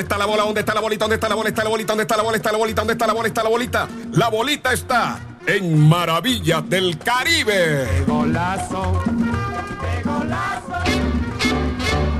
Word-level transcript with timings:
¿Dónde 0.00 0.14
está 0.14 0.18
la 0.18 0.24
bola? 0.24 0.44
¿Dónde 0.44 0.60
está 0.60 0.72
la 0.74 0.80
bolita? 0.80 1.04
¿Dónde 1.04 1.14
está 1.16 1.28
la 1.28 1.34
bola? 1.34 1.48
¿Está 1.50 1.62
la 1.62 1.68
bolita? 1.68 1.92
¿Dónde 1.92 2.02
está 2.02 2.16
la 2.16 2.22
bola? 2.22 2.36
¿Está 2.38 2.52
la 2.52 2.58
bolita? 2.58 2.80
¿Dónde 2.80 2.92
está 2.94 3.06
la 3.06 3.12
bola? 3.12 3.28
¿Está 3.28 3.42
la 3.42 3.48
bolita? 3.50 3.88
La 4.12 4.28
bolita 4.28 4.72
está 4.72 5.20
en 5.46 5.88
Maravillas 5.88 6.70
del 6.70 6.96
Caribe. 6.98 7.86
golazo! 8.06 9.02
golazo! 10.04 10.72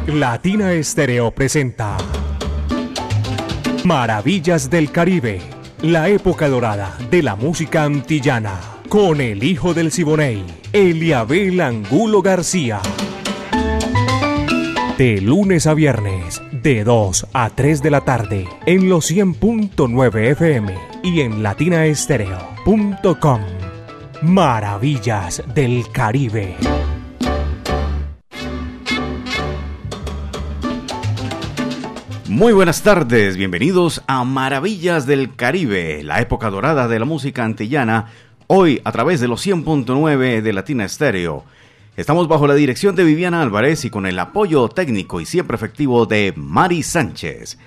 Latina 0.08 0.72
Estéreo 0.72 1.30
presenta 1.30 1.96
Maravillas 3.84 4.68
del 4.68 4.92
Caribe, 4.92 5.40
la 5.80 6.10
época 6.10 6.50
dorada 6.50 6.98
de 7.10 7.22
la 7.22 7.34
música 7.34 7.84
antillana, 7.84 8.60
con 8.90 9.22
el 9.22 9.42
hijo 9.42 9.72
del 9.72 9.90
Siboney, 9.90 10.44
Eliabel 10.74 11.62
Angulo 11.62 12.20
García. 12.20 12.80
De 14.98 15.18
lunes 15.22 15.66
a 15.66 15.72
viernes, 15.72 16.09
de 16.62 16.84
2 16.84 17.26
a 17.32 17.50
3 17.50 17.82
de 17.82 17.90
la 17.90 18.02
tarde, 18.02 18.48
en 18.66 18.88
los 18.88 19.10
100.9 19.10 20.30
FM 20.32 20.74
y 21.02 21.20
en 21.20 21.42
latinaestereo.com. 21.42 23.40
Maravillas 24.22 25.42
del 25.54 25.90
Caribe. 25.90 26.56
Muy 32.28 32.52
buenas 32.52 32.82
tardes, 32.82 33.36
bienvenidos 33.36 34.02
a 34.06 34.24
Maravillas 34.24 35.06
del 35.06 35.34
Caribe, 35.34 36.02
la 36.04 36.20
época 36.20 36.50
dorada 36.50 36.86
de 36.86 36.98
la 36.98 37.04
música 37.04 37.44
antillana, 37.44 38.06
hoy 38.46 38.80
a 38.84 38.92
través 38.92 39.20
de 39.20 39.28
los 39.28 39.46
100.9 39.46 40.40
de 40.40 40.52
Latina 40.52 40.84
Estéreo. 40.84 41.44
Estamos 41.96 42.28
bajo 42.28 42.46
la 42.46 42.54
dirección 42.54 42.94
de 42.94 43.02
Viviana 43.02 43.42
Álvarez 43.42 43.84
y 43.84 43.90
con 43.90 44.06
el 44.06 44.18
apoyo 44.18 44.68
técnico 44.68 45.20
y 45.20 45.26
siempre 45.26 45.56
efectivo 45.56 46.06
de 46.06 46.32
Mari 46.36 46.84
Sánchez. 46.84 47.58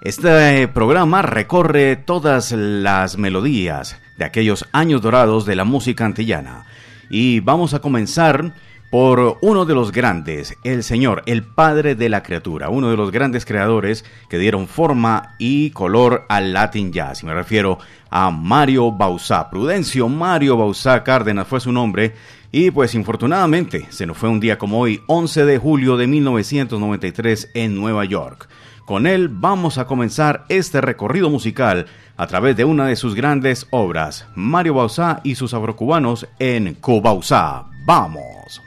Este 0.00 0.66
programa 0.68 1.22
recorre 1.22 1.94
todas 1.96 2.50
las 2.52 3.16
melodías 3.18 3.96
de 4.18 4.24
aquellos 4.24 4.66
años 4.72 5.00
dorados 5.00 5.46
de 5.46 5.54
la 5.54 5.64
música 5.64 6.04
antillana. 6.04 6.66
Y 7.08 7.38
vamos 7.40 7.72
a 7.72 7.78
comenzar 7.78 8.52
por 8.90 9.38
uno 9.42 9.64
de 9.64 9.74
los 9.74 9.92
grandes, 9.92 10.56
el 10.64 10.82
Señor, 10.82 11.22
el 11.26 11.44
Padre 11.44 11.94
de 11.94 12.08
la 12.08 12.22
criatura, 12.22 12.70
uno 12.70 12.90
de 12.90 12.96
los 12.96 13.10
grandes 13.10 13.44
creadores 13.44 14.04
que 14.28 14.38
dieron 14.38 14.66
forma 14.66 15.34
y 15.38 15.70
color 15.70 16.24
al 16.28 16.52
Latin 16.52 16.92
Jazz. 16.92 17.22
Y 17.22 17.26
me 17.26 17.34
refiero 17.34 17.78
a 18.10 18.30
Mario 18.30 18.90
Bausá. 18.90 19.50
Prudencio 19.50 20.08
Mario 20.08 20.56
Bausá 20.56 21.04
Cárdenas 21.04 21.46
fue 21.46 21.60
su 21.60 21.70
nombre. 21.70 22.14
Y 22.50 22.70
pues 22.70 22.94
infortunadamente 22.94 23.86
se 23.90 24.06
nos 24.06 24.16
fue 24.16 24.28
un 24.28 24.40
día 24.40 24.58
como 24.58 24.80
hoy, 24.80 25.02
11 25.06 25.44
de 25.44 25.58
julio 25.58 25.96
de 25.96 26.06
1993 26.06 27.50
en 27.54 27.74
Nueva 27.74 28.04
York. 28.04 28.48
Con 28.86 29.06
él 29.06 29.28
vamos 29.28 29.76
a 29.76 29.86
comenzar 29.86 30.46
este 30.48 30.80
recorrido 30.80 31.28
musical 31.28 31.86
a 32.16 32.26
través 32.26 32.56
de 32.56 32.64
una 32.64 32.86
de 32.86 32.96
sus 32.96 33.14
grandes 33.14 33.66
obras, 33.70 34.26
Mario 34.34 34.74
Bausá 34.74 35.20
y 35.24 35.34
sus 35.34 35.52
afrocubanos 35.52 36.26
en 36.38 36.72
Cubausá. 36.74 37.66
¡Vamos! 37.84 38.62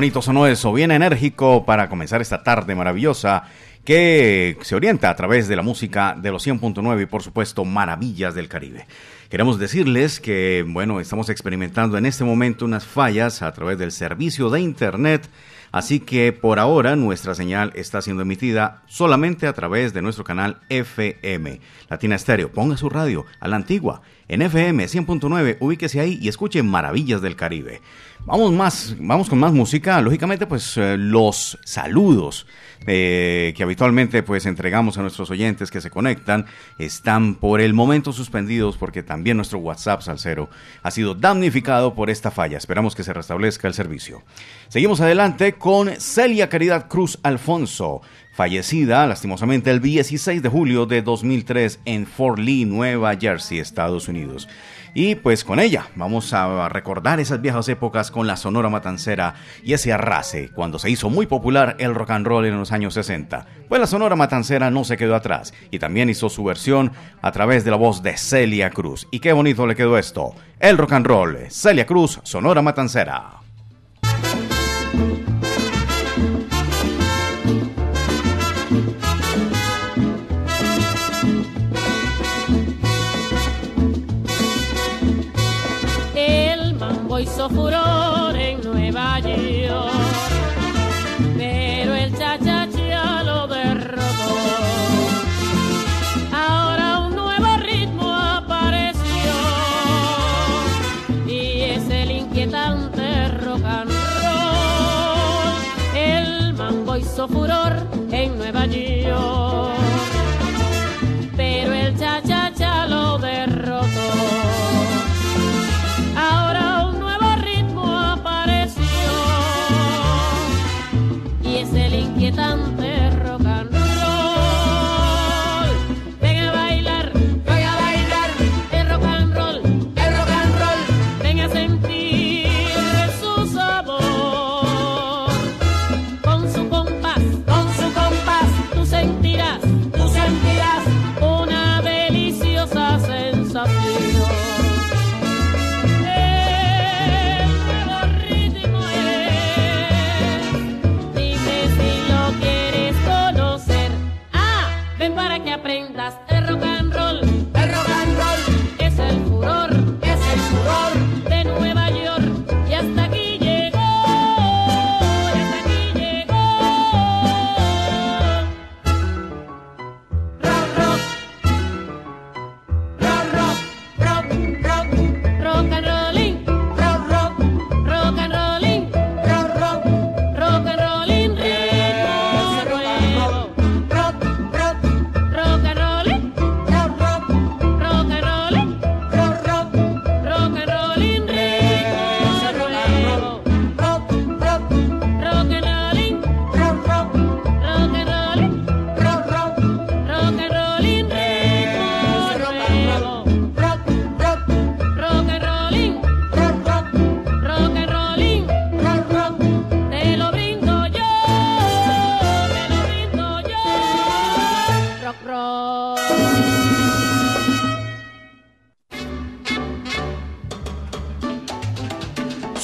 Bonito 0.00 0.22
sonó 0.22 0.46
eso, 0.46 0.72
bien 0.72 0.92
enérgico 0.92 1.66
para 1.66 1.90
comenzar 1.90 2.22
esta 2.22 2.42
tarde 2.42 2.74
maravillosa 2.74 3.42
que 3.84 4.56
se 4.62 4.74
orienta 4.74 5.10
a 5.10 5.14
través 5.14 5.46
de 5.46 5.56
la 5.56 5.62
música 5.62 6.16
de 6.18 6.30
los 6.30 6.46
100.9 6.46 7.02
y 7.02 7.04
por 7.04 7.22
supuesto 7.22 7.66
Maravillas 7.66 8.34
del 8.34 8.48
Caribe. 8.48 8.86
Queremos 9.28 9.58
decirles 9.58 10.18
que, 10.18 10.64
bueno, 10.66 11.00
estamos 11.00 11.28
experimentando 11.28 11.98
en 11.98 12.06
este 12.06 12.24
momento 12.24 12.64
unas 12.64 12.86
fallas 12.86 13.42
a 13.42 13.52
través 13.52 13.76
del 13.76 13.92
servicio 13.92 14.48
de 14.48 14.62
Internet 14.62 15.28
Así 15.72 16.00
que 16.00 16.32
por 16.32 16.58
ahora 16.58 16.96
nuestra 16.96 17.34
señal 17.34 17.72
está 17.76 18.02
siendo 18.02 18.22
emitida 18.22 18.82
solamente 18.86 19.46
a 19.46 19.52
través 19.52 19.92
de 19.92 20.02
nuestro 20.02 20.24
canal 20.24 20.58
FM. 20.68 21.60
Latina 21.88 22.16
Estéreo, 22.16 22.50
ponga 22.50 22.76
su 22.76 22.90
radio 22.90 23.24
a 23.38 23.46
la 23.46 23.56
antigua. 23.56 24.02
En 24.26 24.42
FM 24.42 24.84
100.9, 24.84 25.58
ubíquese 25.60 26.00
ahí 26.00 26.18
y 26.20 26.28
escuche 26.28 26.62
Maravillas 26.64 27.22
del 27.22 27.36
Caribe. 27.36 27.80
Vamos 28.26 28.52
más, 28.52 28.94
vamos 28.98 29.28
con 29.28 29.38
más 29.38 29.52
música. 29.52 30.00
Lógicamente, 30.00 30.46
pues 30.46 30.76
eh, 30.76 30.96
los 30.96 31.58
saludos 31.64 32.46
eh, 32.86 33.52
que 33.56 33.62
habitualmente 33.62 34.22
pues 34.22 34.46
entregamos 34.46 34.96
a 34.96 35.02
nuestros 35.02 35.30
oyentes 35.30 35.70
que 35.70 35.80
se 35.80 35.90
conectan 35.90 36.46
están 36.78 37.34
por 37.34 37.60
el 37.60 37.74
momento 37.74 38.12
suspendidos 38.12 38.78
porque 38.78 39.02
también 39.02 39.36
nuestro 39.36 39.58
WhatsApp 39.58 40.00
Salcero 40.00 40.48
ha 40.82 40.90
sido 40.90 41.14
damnificado 41.14 41.94
por 41.94 42.08
esta 42.08 42.30
falla. 42.30 42.58
Esperamos 42.58 42.94
que 42.94 43.02
se 43.02 43.12
restablezca 43.12 43.68
el 43.68 43.74
servicio. 43.74 44.22
Seguimos 44.68 45.00
adelante 45.00 45.54
con 45.54 45.88
Celia 46.00 46.48
Caridad 46.48 46.88
Cruz 46.88 47.18
Alfonso 47.22 48.02
fallecida 48.32 49.06
lastimosamente 49.06 49.70
el 49.70 49.82
16 49.82 50.42
de 50.42 50.48
julio 50.48 50.86
de 50.86 51.02
2003 51.02 51.80
en 51.84 52.06
Fort 52.06 52.38
Lee, 52.38 52.64
Nueva 52.64 53.14
Jersey, 53.16 53.58
Estados 53.58 54.08
Unidos. 54.08 54.48
Y 54.94 55.14
pues 55.14 55.44
con 55.44 55.60
ella 55.60 55.86
vamos 55.94 56.32
a 56.32 56.68
recordar 56.68 57.20
esas 57.20 57.40
viejas 57.40 57.68
épocas 57.68 58.10
con 58.10 58.26
la 58.26 58.36
Sonora 58.36 58.68
Matancera 58.68 59.34
y 59.62 59.72
ese 59.72 59.92
arrase 59.92 60.50
cuando 60.54 60.78
se 60.78 60.90
hizo 60.90 61.10
muy 61.10 61.26
popular 61.26 61.76
el 61.78 61.94
rock 61.94 62.10
and 62.10 62.26
roll 62.26 62.46
en 62.46 62.58
los 62.58 62.72
años 62.72 62.94
60. 62.94 63.46
Pues 63.68 63.80
la 63.80 63.86
Sonora 63.86 64.16
Matancera 64.16 64.70
no 64.70 64.84
se 64.84 64.96
quedó 64.96 65.14
atrás 65.14 65.54
y 65.70 65.78
también 65.78 66.10
hizo 66.10 66.28
su 66.28 66.44
versión 66.44 66.92
a 67.22 67.32
través 67.32 67.64
de 67.64 67.70
la 67.70 67.76
voz 67.76 68.02
de 68.02 68.16
Celia 68.16 68.70
Cruz. 68.70 69.06
Y 69.10 69.20
qué 69.20 69.32
bonito 69.32 69.66
le 69.66 69.76
quedó 69.76 69.96
esto. 69.96 70.34
El 70.58 70.76
rock 70.76 70.92
and 70.92 71.06
roll, 71.06 71.38
Celia 71.50 71.86
Cruz, 71.86 72.20
Sonora 72.24 72.62
Matancera. 72.62 73.40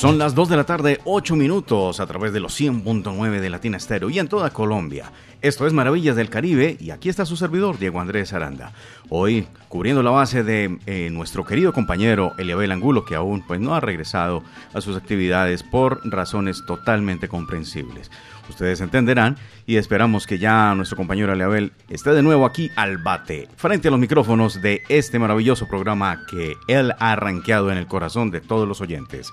Son 0.07 0.19
las 0.19 0.37
2 0.37 0.51
de 0.51 0.57
la 0.57 0.63
tarde, 0.63 1.01
8 1.05 1.35
minutos 1.35 1.99
a 1.99 2.07
través 2.07 2.33
de 2.33 2.39
los 2.39 2.61
100.9 2.61 3.41
de 3.41 3.51
Latina 3.51 3.77
Estéreo 3.77 4.09
y 4.09 4.21
en 4.21 4.29
toda 4.29 4.51
Colombia. 4.51 5.11
Esto 5.43 5.67
es 5.67 5.73
Maravillas 5.73 6.15
del 6.15 6.31
Caribe 6.31 6.77
y 6.79 6.93
aquí 6.93 7.09
está 7.09 7.27
su 7.27 7.37
servidor, 7.37 7.77
Diego 7.81 8.01
Andrés 8.01 8.33
Aranda. 8.33 8.73
Hoy 9.09 9.49
cubriendo 9.69 10.05
la 10.05 10.13
base 10.13 10.45
de 10.45 10.79
eh, 10.87 11.11
nuestro 11.11 11.45
querido 11.45 11.73
compañero 11.73 12.35
Eliabel 12.39 12.71
Angulo, 12.71 13.05
que 13.05 13.17
aún 13.17 13.45
pues, 13.49 13.59
no 13.59 13.75
ha 13.75 13.81
regresado 13.81 14.45
a 14.75 14.81
sus 14.81 14.97
actividades 14.97 15.65
por 15.65 16.01
razones 16.09 16.65
totalmente 16.69 17.27
comprensibles. 17.27 18.09
Ustedes 18.49 18.81
entenderán 18.81 19.37
y 19.67 19.75
esperamos 19.75 20.29
que 20.29 20.39
ya 20.39 20.73
nuestro 20.77 20.97
compañero 20.97 21.33
Eliabel 21.33 21.73
esté 21.89 22.11
de 22.11 22.23
nuevo 22.23 22.47
aquí 22.47 22.71
al 22.77 22.99
bate, 22.99 23.49
frente 23.57 23.89
a 23.89 23.91
los 23.91 23.99
micrófonos 23.99 24.63
de 24.63 24.85
este 24.89 25.19
maravilloso 25.19 25.67
programa 25.67 26.25
que 26.31 26.55
él 26.69 26.93
ha 27.01 27.11
arranqueado 27.11 27.73
en 27.73 27.79
el 27.79 27.89
corazón 27.89 28.31
de 28.31 28.41
todos 28.41 28.69
los 28.69 28.81
oyentes. 28.81 29.33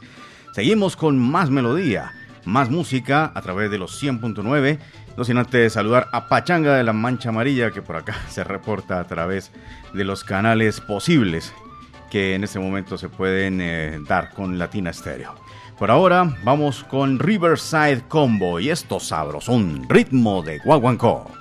Seguimos 0.53 0.95
con 0.95 1.17
más 1.17 1.49
melodía, 1.49 2.13
más 2.45 2.69
música 2.69 3.31
a 3.33 3.41
través 3.41 3.71
de 3.71 3.79
los 3.79 4.01
100.9. 4.01 4.77
No 5.17 5.23
sin 5.23 5.39
antes 5.39 5.73
saludar 5.73 6.09
a 6.11 6.27
Pachanga 6.27 6.75
de 6.75 6.83
la 6.83 6.93
Mancha 6.93 7.29
Amarilla 7.29 7.71
que 7.71 7.81
por 7.81 7.95
acá 7.95 8.15
se 8.29 8.43
reporta 8.43 8.99
a 8.99 9.07
través 9.07 9.51
de 9.93 10.03
los 10.03 10.23
canales 10.23 10.79
posibles 10.79 11.53
que 12.11 12.35
en 12.35 12.43
este 12.43 12.59
momento 12.59 12.99
se 12.99 13.09
pueden 13.09 13.61
eh, 13.61 13.99
dar 14.07 14.29
con 14.29 14.59
Latina 14.59 14.93
Stereo. 14.93 15.33
Por 15.79 15.89
ahora 15.89 16.37
vamos 16.43 16.83
con 16.83 17.17
Riverside 17.17 18.03
Combo 18.07 18.59
y 18.59 18.69
esto 18.69 18.99
un 19.47 19.87
ritmo 19.89 20.43
de 20.43 20.59
guaguancó. 20.59 21.31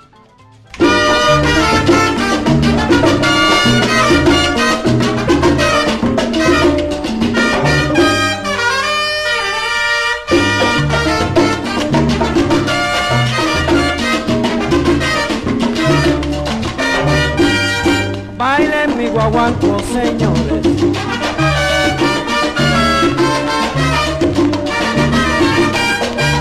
Aguanto, 19.23 19.77
señores. 19.91 20.65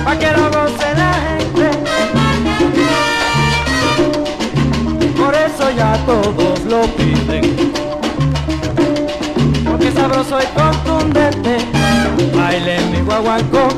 Pa' 0.05 0.17
que 0.19 0.31
lo 0.33 0.45
goce 0.51 0.89
la 0.97 1.13
gente. 1.27 1.67
Por 5.17 5.35
eso 5.35 5.71
ya 5.77 5.97
todos 6.07 6.61
lo 6.65 6.83
piden. 6.97 7.73
soy 10.29 10.47
contundente. 10.55 11.57
Baile 12.35 12.81
mi 12.91 13.01
guaguancó, 13.01 13.69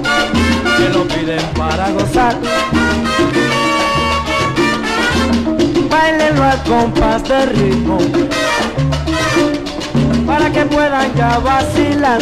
que 0.79 0.89
lo 0.91 1.05
piden 1.09 1.45
para 1.57 1.91
gozar. 1.91 2.37
Bailenlo 5.91 6.45
al 6.45 6.63
compás 6.65 7.25
de 7.25 7.47
ritmo, 7.47 7.99
para 10.35 10.51
que 10.51 10.65
puedan 10.65 11.15
ya 11.15 11.39
vacilar. 11.39 12.19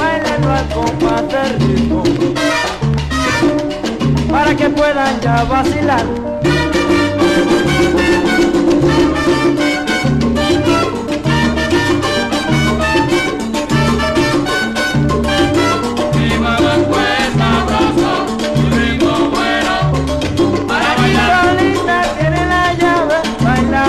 Bailenlo 0.00 0.52
al 0.52 0.68
compás 0.68 1.28
de 1.28 1.42
ritmo, 1.58 2.02
para 4.30 4.56
que 4.56 4.70
puedan 4.70 5.20
ya 5.20 5.44
vacilar. 5.44 6.06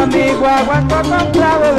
mi 0.07 0.31
con 0.33 1.31
clave 1.31 1.70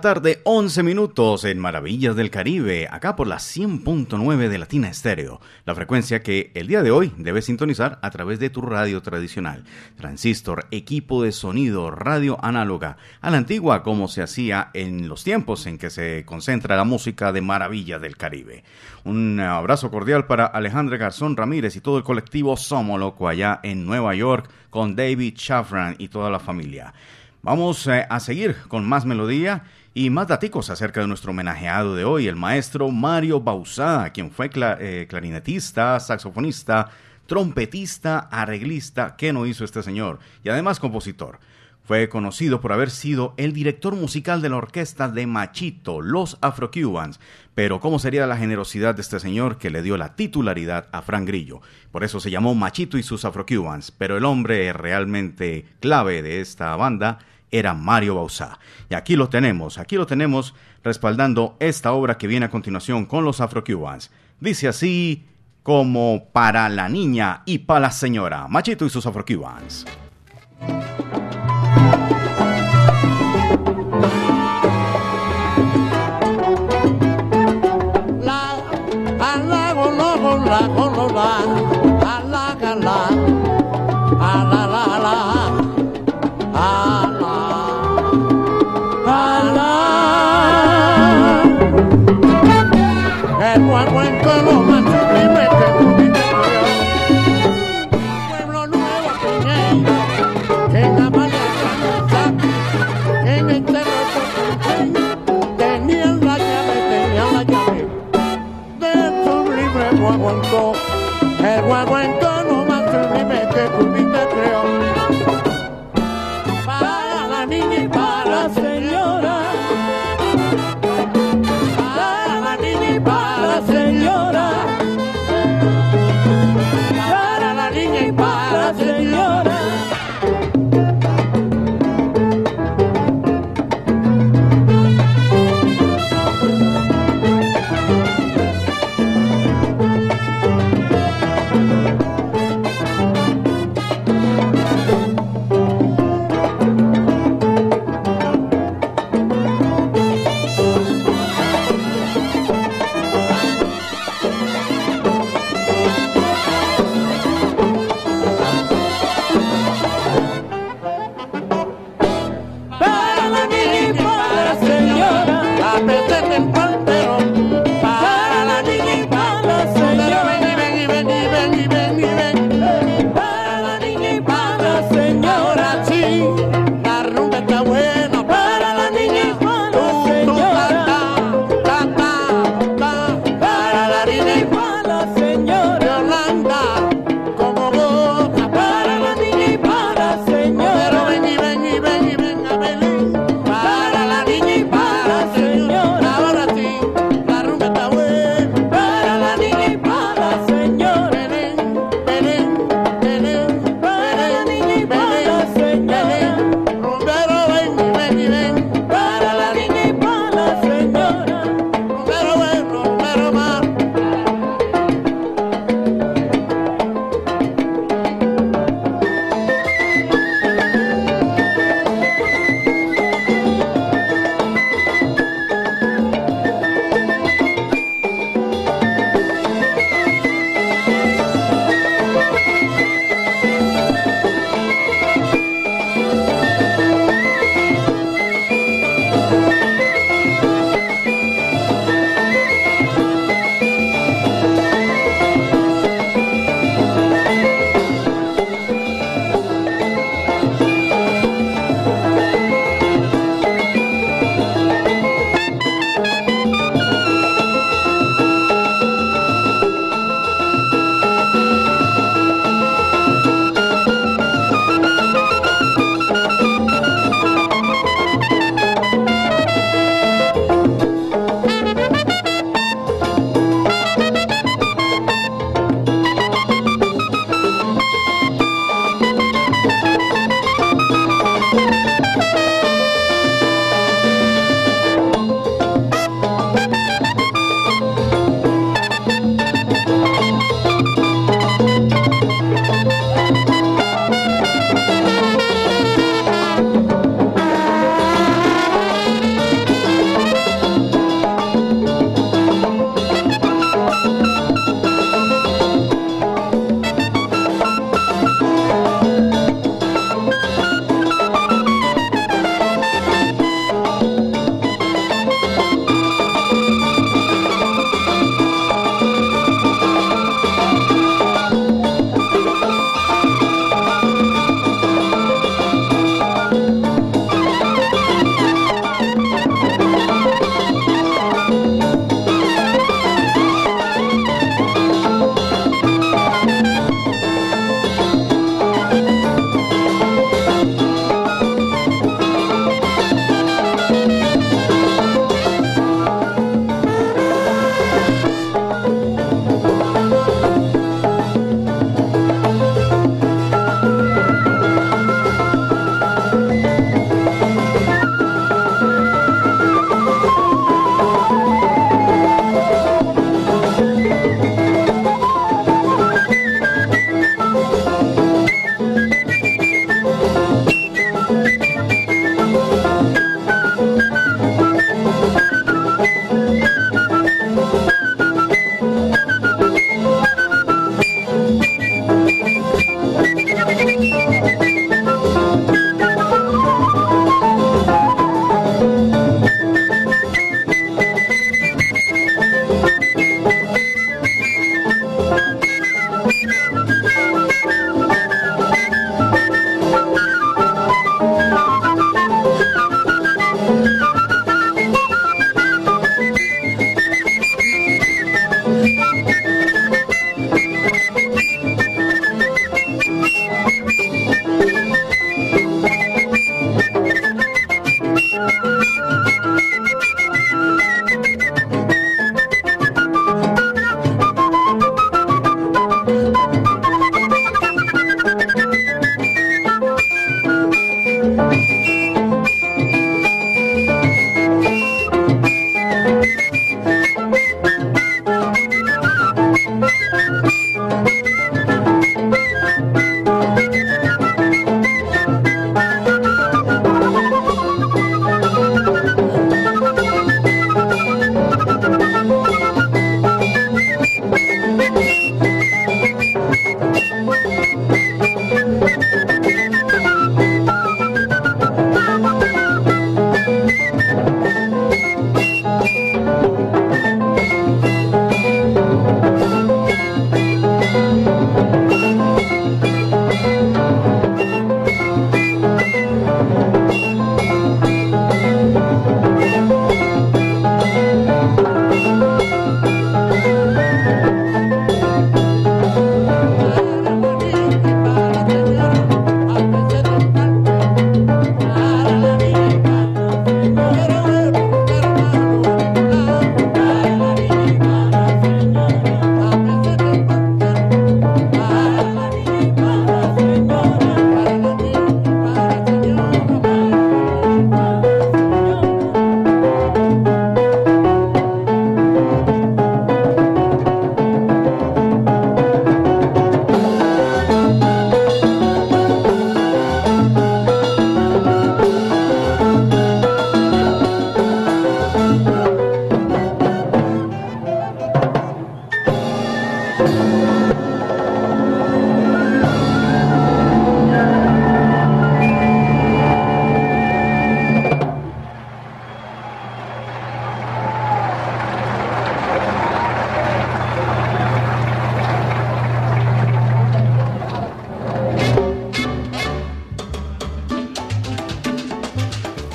tarde, 0.00 0.40
11 0.44 0.82
minutos 0.82 1.44
en 1.44 1.58
Maravillas 1.58 2.16
del 2.16 2.30
Caribe, 2.30 2.88
acá 2.90 3.16
por 3.16 3.26
la 3.26 3.36
100.9 3.36 4.48
de 4.48 4.58
Latina 4.58 4.88
Estéreo, 4.88 5.40
la 5.64 5.74
frecuencia 5.74 6.22
que 6.22 6.50
el 6.54 6.68
día 6.68 6.82
de 6.82 6.90
hoy 6.90 7.12
debes 7.18 7.44
sintonizar 7.44 7.98
a 8.02 8.10
través 8.10 8.38
de 8.38 8.50
tu 8.50 8.62
radio 8.62 9.02
tradicional, 9.02 9.64
transistor, 9.96 10.66
equipo 10.70 11.22
de 11.22 11.32
sonido, 11.32 11.90
radio 11.90 12.38
análoga, 12.42 12.96
a 13.20 13.30
la 13.30 13.36
antigua 13.36 13.82
como 13.82 14.08
se 14.08 14.22
hacía 14.22 14.70
en 14.74 15.08
los 15.08 15.24
tiempos 15.24 15.66
en 15.66 15.76
que 15.76 15.90
se 15.90 16.24
concentra 16.24 16.76
la 16.76 16.84
música 16.84 17.32
de 17.32 17.42
Maravillas 17.42 18.00
del 18.00 18.16
Caribe. 18.16 18.64
Un 19.04 19.40
abrazo 19.40 19.90
cordial 19.90 20.26
para 20.26 20.46
Alejandra 20.46 20.96
Garzón 20.96 21.36
Ramírez 21.36 21.76
y 21.76 21.80
todo 21.80 21.98
el 21.98 22.04
colectivo 22.04 22.56
Somos 22.56 22.98
Loco 22.98 23.28
allá 23.28 23.60
en 23.62 23.84
Nueva 23.84 24.14
York 24.14 24.50
con 24.70 24.96
David 24.96 25.34
Chafran 25.34 25.96
y 25.98 26.08
toda 26.08 26.30
la 26.30 26.38
familia. 26.38 26.94
Vamos 27.42 27.86
eh, 27.86 28.06
a 28.08 28.20
seguir 28.20 28.56
con 28.68 28.86
más 28.86 29.06
melodía 29.06 29.64
y 29.92 30.10
más 30.10 30.28
daticos 30.28 30.70
acerca 30.70 31.00
de 31.00 31.08
nuestro 31.08 31.32
homenajeado 31.32 31.96
de 31.96 32.04
hoy, 32.04 32.28
el 32.28 32.36
maestro 32.36 32.90
Mario 32.90 33.40
Bauzá, 33.40 34.10
quien 34.10 34.30
fue 34.30 34.48
eh, 34.54 35.06
clarinetista, 35.08 35.98
saxofonista, 35.98 36.90
trompetista, 37.26 38.20
arreglista, 38.30 39.16
¿qué 39.16 39.32
no 39.32 39.46
hizo 39.46 39.64
este 39.64 39.82
señor? 39.82 40.20
Y 40.44 40.48
además 40.48 40.78
compositor. 40.78 41.40
Fue 41.82 42.08
conocido 42.08 42.60
por 42.60 42.72
haber 42.72 42.88
sido 42.88 43.34
el 43.36 43.52
director 43.52 43.96
musical 43.96 44.42
de 44.42 44.48
la 44.48 44.58
orquesta 44.58 45.08
de 45.08 45.26
Machito, 45.26 46.00
los 46.00 46.38
Afro-Cubans. 46.40 47.18
Pero 47.56 47.80
¿cómo 47.80 47.98
sería 47.98 48.28
la 48.28 48.36
generosidad 48.36 48.94
de 48.94 49.00
este 49.00 49.18
señor 49.18 49.58
que 49.58 49.70
le 49.70 49.82
dio 49.82 49.96
la 49.96 50.14
titularidad 50.14 50.88
a 50.92 51.02
Frank 51.02 51.26
Grillo? 51.26 51.62
Por 51.90 52.04
eso 52.04 52.20
se 52.20 52.30
llamó 52.30 52.54
Machito 52.54 52.96
y 52.96 53.02
sus 53.02 53.24
Afro-Cubans. 53.24 53.90
Pero 53.90 54.16
el 54.16 54.24
hombre 54.24 54.72
realmente 54.72 55.66
clave 55.80 56.22
de 56.22 56.40
esta 56.40 56.76
banda 56.76 57.18
era 57.50 57.74
Mario 57.74 58.16
Bauzá. 58.16 58.58
Y 58.88 58.94
aquí 58.94 59.16
lo 59.16 59.28
tenemos, 59.28 59.78
aquí 59.78 59.96
lo 59.96 60.06
tenemos 60.06 60.54
respaldando 60.82 61.56
esta 61.60 61.92
obra 61.92 62.18
que 62.18 62.26
viene 62.26 62.46
a 62.46 62.50
continuación 62.50 63.06
con 63.06 63.24
los 63.24 63.40
Afro-Cubans. 63.40 64.10
Dice 64.40 64.68
así 64.68 65.26
como 65.62 66.28
para 66.32 66.68
la 66.68 66.88
niña 66.88 67.42
y 67.44 67.58
para 67.58 67.80
la 67.80 67.90
señora, 67.90 68.48
Machito 68.48 68.86
y 68.86 68.90
sus 68.90 69.06
Afro-Cubans. 69.06 69.86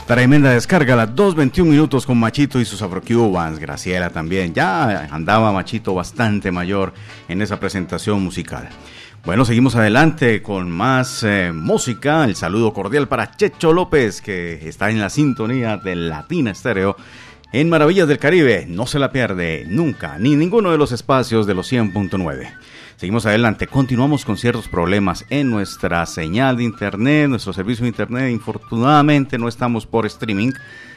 Tremenda 0.08 0.52
descarga, 0.52 0.96
las 0.96 1.16
2.21 1.16 1.66
minutos 1.66 2.06
con 2.06 2.20
Machito 2.20 2.60
y 2.60 2.66
sus 2.66 2.84
Afrocubans. 2.84 3.58
Graciela 3.58 4.12
también. 4.12 4.54
Ya 4.54 5.08
andaba 5.12 5.52
Machito 5.52 5.96
bastante 5.96 6.52
mayor 6.52 6.94
en 7.28 7.42
esa 7.42 7.60
presentación 7.60 8.22
musical. 8.22 8.70
Bueno, 9.26 9.46
seguimos 9.46 9.76
adelante 9.76 10.44
con 10.44 10.70
más 10.70 11.24
eh, 11.24 11.52
música. 11.52 12.24
El 12.24 12.36
saludo 12.36 12.72
cordial 12.72 13.08
para 13.08 13.32
Checho 13.32 13.74
López, 13.74 14.22
que 14.22 14.70
está 14.70 14.92
en 14.92 15.02
la 15.02 15.10
sintonía 15.10 15.78
de 15.78 15.96
Latina 15.96 16.52
Estéreo. 16.52 16.96
En 17.52 17.68
Maravillas 17.70 18.08
del 18.08 18.20
Caribe, 18.20 18.68
no 18.70 18.86
se 18.86 19.00
la 19.00 19.12
pierde 19.12 19.66
nunca, 19.68 20.20
ni 20.20 20.36
ninguno 20.36 20.72
de 20.72 20.78
los 20.78 20.92
espacios 20.92 21.48
de 21.48 21.56
los 21.56 21.72
100.9. 21.72 22.54
Seguimos 22.98 23.26
adelante, 23.26 23.68
continuamos 23.68 24.24
con 24.24 24.38
ciertos 24.38 24.70
problemas 24.70 25.26
en 25.30 25.52
nuestra 25.52 26.06
señal 26.06 26.56
de 26.56 26.64
internet, 26.64 27.28
nuestro 27.28 27.52
servicio 27.52 27.84
de 27.84 27.90
internet. 27.90 28.32
Infortunadamente 28.32 29.38
no 29.38 29.50
estamos 29.50 29.86
por 29.86 30.06
streaming, 30.06 30.52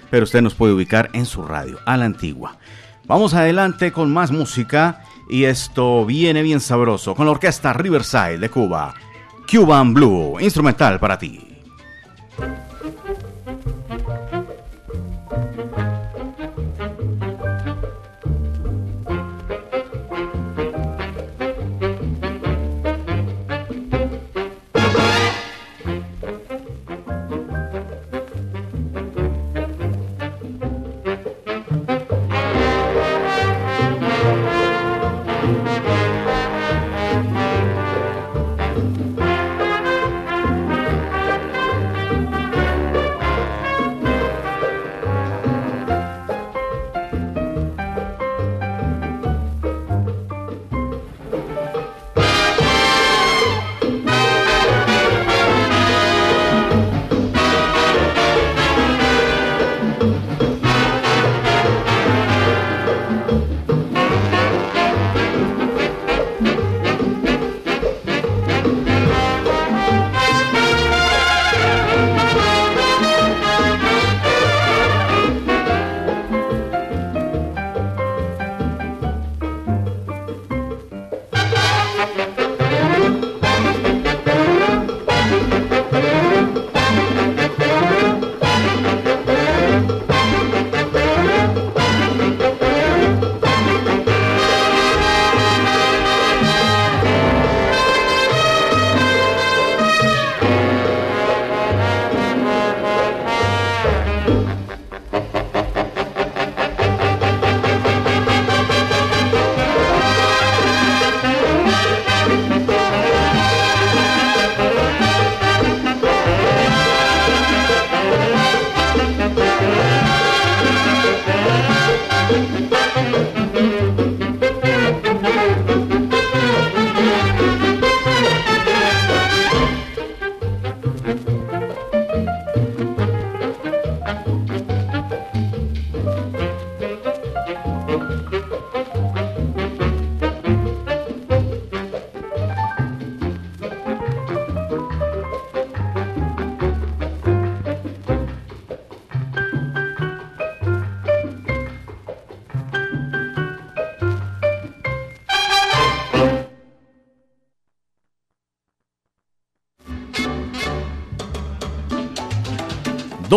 pero 0.08 0.22
usted 0.22 0.40
nos 0.40 0.54
puede 0.54 0.74
ubicar 0.74 1.10
en 1.12 1.26
su 1.26 1.42
radio, 1.42 1.80
a 1.86 1.96
la 1.96 2.04
antigua. 2.04 2.56
Vamos 3.06 3.34
adelante 3.34 3.90
con 3.90 4.12
más 4.12 4.30
música 4.30 5.02
y 5.28 5.44
esto 5.44 6.06
viene 6.06 6.42
bien 6.42 6.60
sabroso 6.60 7.16
con 7.16 7.26
la 7.26 7.32
orquesta 7.32 7.72
Riverside 7.72 8.38
de 8.38 8.48
Cuba. 8.48 8.94
Cuban 9.50 9.92
Blue, 9.92 10.38
instrumental 10.40 11.00
para 11.00 11.18
ti. 11.18 11.48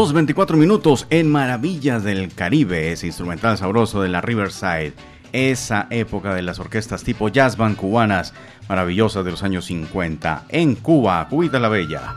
2.24 0.02 0.56
minutos 0.56 1.06
en 1.12 1.32
Maravillas 1.32 2.04
del 2.04 2.34
Caribe, 2.34 2.92
ese 2.92 3.06
instrumental 3.06 3.60
sabroso 3.60 4.02
de 4.02 4.10
la 4.10 4.20
Riverside. 4.20 4.94
Esa 5.32 5.86
época 5.92 6.34
de 6.34 6.42
las 6.42 6.58
orquestas 6.58 7.04
tipo 7.04 7.30
jazz 7.30 7.56
band 7.56 7.78
cubanas 7.78 8.34
maravillosas 8.68 9.24
de 9.24 9.30
los 9.30 9.44
años 9.44 9.66
50 9.66 10.46
en 10.50 10.74
Cuba, 10.74 11.28
Cubita 11.30 11.60
la 11.60 11.70
Bella. 11.70 12.16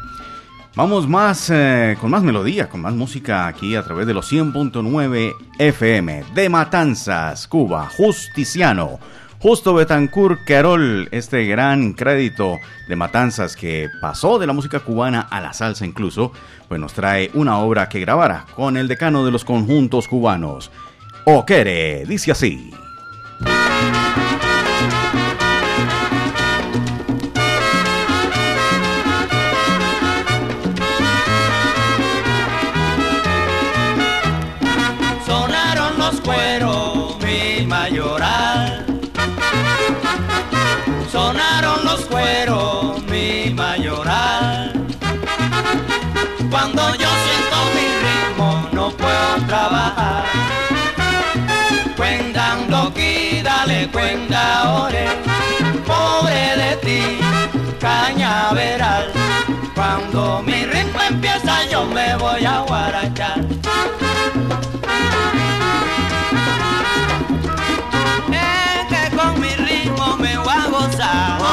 Vamos 0.74 1.06
más 1.06 1.50
eh, 1.50 1.98
con 2.00 2.10
más 2.10 2.22
melodía, 2.22 2.70
con 2.70 2.80
más 2.80 2.94
música 2.94 3.46
aquí 3.46 3.76
a 3.76 3.82
través 3.82 4.06
de 4.06 4.14
los 4.14 4.32
100.9 4.32 5.34
FM 5.58 6.24
de 6.34 6.48
Matanzas, 6.48 7.46
Cuba, 7.46 7.90
Justiciano 7.94 8.98
Justo 9.44 9.74
Betancourt 9.74 10.42
Carol, 10.46 11.06
este 11.10 11.44
gran 11.44 11.92
crédito 11.92 12.60
de 12.88 12.96
Matanzas 12.96 13.56
que 13.56 13.90
pasó 14.00 14.38
de 14.38 14.46
la 14.46 14.54
música 14.54 14.80
cubana 14.80 15.20
a 15.20 15.42
la 15.42 15.52
salsa 15.52 15.84
incluso, 15.84 16.32
pues 16.66 16.80
nos 16.80 16.94
trae 16.94 17.30
una 17.34 17.58
obra 17.58 17.90
que 17.90 18.00
grabara 18.00 18.46
con 18.56 18.78
el 18.78 18.88
decano 18.88 19.22
de 19.22 19.30
los 19.30 19.44
conjuntos 19.44 20.08
cubanos. 20.08 20.70
Oquere, 21.26 22.06
dice 22.06 22.32
así. 22.32 22.70
Cuando 46.84 47.02
yo 47.02 47.08
siento 47.08 47.56
mi 47.74 47.86
ritmo 48.04 48.68
no 48.72 48.90
puedo 48.90 49.46
trabajar. 49.46 50.24
Cuendando 51.96 52.76
aquí, 52.88 53.40
dale 53.42 53.88
cuenta 53.90 54.74
ore, 54.84 55.06
pobre 55.86 56.56
de 56.58 56.76
ti, 56.84 57.20
cañaveral. 57.80 59.10
Cuando 59.74 60.42
mi 60.42 60.66
ritmo 60.66 61.00
empieza 61.08 61.64
yo 61.70 61.86
me 61.86 62.16
voy 62.16 62.44
a 62.44 62.60
guarachar. 62.60 63.40
Es 68.30 68.84
que 68.90 69.16
con 69.16 69.40
mi 69.40 69.54
ritmo 69.54 70.16
me 70.18 70.36
voy 70.36 70.54
a 70.54 70.68
gozar. 70.68 71.44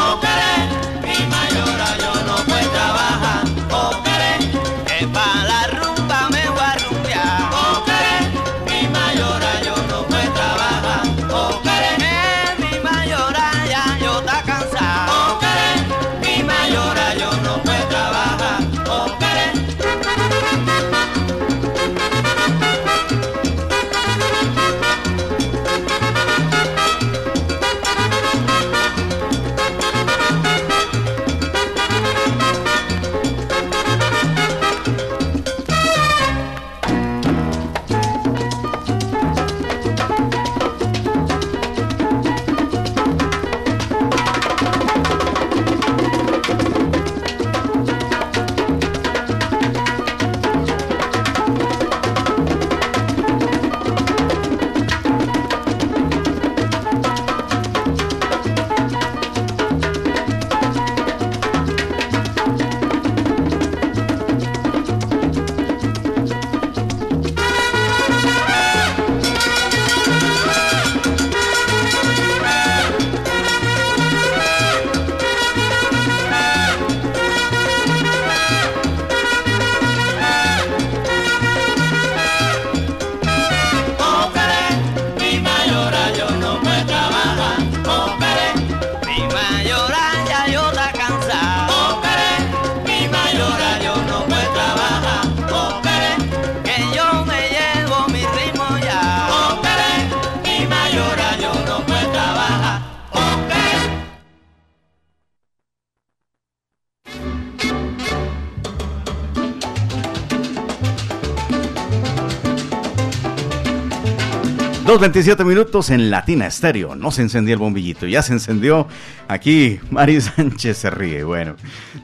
2.27 115.02 115.44
minutos 115.46 115.90
en 115.90 116.12
Latina 116.12 116.46
Estéreo. 116.46 116.96
No 116.96 117.10
se 117.10 117.24
encendía 117.24 117.54
el 117.54 117.60
bombillito, 117.60 118.06
ya 118.06 118.22
se 118.22 118.34
encendió. 118.34 118.88
Aquí 119.28 119.80
Mari 119.90 120.22
Sánchez 120.22 120.78
se 120.78 120.92
ríe. 120.92 121.24
Bueno, 121.24 121.56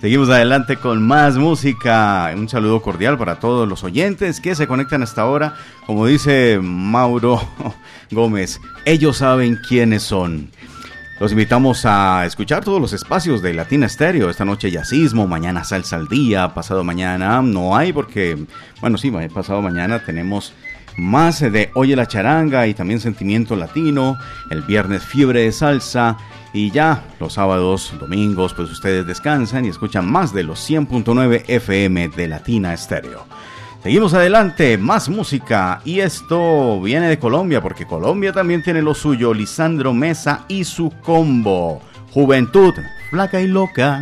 seguimos 0.01 0.31
adelante 0.31 0.77
con 0.77 1.05
más 1.05 1.37
música. 1.37 2.33
Un 2.35 2.49
saludo 2.49 2.81
cordial 2.81 3.19
para 3.19 3.39
todos 3.39 3.69
los 3.69 3.83
oyentes 3.83 4.41
que 4.41 4.55
se 4.55 4.65
conectan 4.65 5.03
hasta 5.03 5.21
ahora. 5.21 5.53
Como 5.85 6.07
dice 6.07 6.57
Mauro 6.59 7.39
Gómez, 8.09 8.59
ellos 8.83 9.17
saben 9.17 9.59
quiénes 9.67 10.01
son. 10.01 10.49
Los 11.19 11.31
invitamos 11.31 11.85
a 11.85 12.25
escuchar 12.25 12.63
todos 12.63 12.81
los 12.81 12.93
espacios 12.93 13.43
de 13.43 13.53
Latina 13.53 13.85
Estéreo. 13.85 14.31
Esta 14.31 14.43
noche 14.43 14.71
yacismo, 14.71 15.27
mañana 15.27 15.63
salsa 15.63 15.97
al 15.97 16.07
día, 16.07 16.55
pasado 16.55 16.83
mañana 16.83 17.43
no 17.43 17.77
hay 17.77 17.93
porque, 17.93 18.37
bueno, 18.81 18.97
sí, 18.97 19.11
pasado 19.31 19.61
mañana 19.61 20.03
tenemos 20.03 20.53
más 20.97 21.39
de 21.39 21.69
Oye 21.75 21.95
la 21.95 22.07
charanga 22.07 22.67
y 22.67 22.73
también 22.73 22.99
Sentimiento 22.99 23.55
Latino, 23.55 24.17
el 24.49 24.61
viernes 24.63 25.03
Fiebre 25.03 25.43
de 25.43 25.51
Salsa 25.51 26.17
y 26.53 26.71
ya 26.71 27.03
los 27.19 27.33
sábados, 27.33 27.93
domingos, 27.99 28.53
pues 28.53 28.71
ustedes 28.71 29.05
descansan 29.05 29.65
y 29.65 29.69
escuchan 29.69 30.09
más 30.09 30.33
de 30.33 30.43
los 30.43 30.69
100.9 30.69 31.43
FM 31.47 32.09
de 32.09 32.27
Latina 32.27 32.73
Estéreo. 32.73 33.25
Seguimos 33.83 34.13
adelante, 34.13 34.77
más 34.77 35.07
música 35.07 35.81
y 35.85 35.99
esto 35.99 36.81
viene 36.81 37.07
de 37.07 37.19
Colombia 37.19 37.61
porque 37.61 37.85
Colombia 37.85 38.33
también 38.33 38.63
tiene 38.63 38.81
lo 38.81 38.93
suyo, 38.95 39.33
Lisandro 39.33 39.93
Mesa 39.93 40.45
y 40.47 40.63
su 40.63 40.91
combo. 41.03 41.81
Juventud, 42.11 42.73
flaca 43.11 43.39
y 43.39 43.47
loca. 43.47 44.01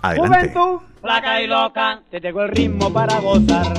Adelante. 0.00 0.52
Juventud, 0.52 0.80
flaca 1.00 1.42
y 1.42 1.46
loca, 1.48 2.00
te 2.10 2.20
tengo 2.20 2.42
el 2.42 2.50
ritmo 2.50 2.92
para 2.92 3.18
gozar. 3.18 3.74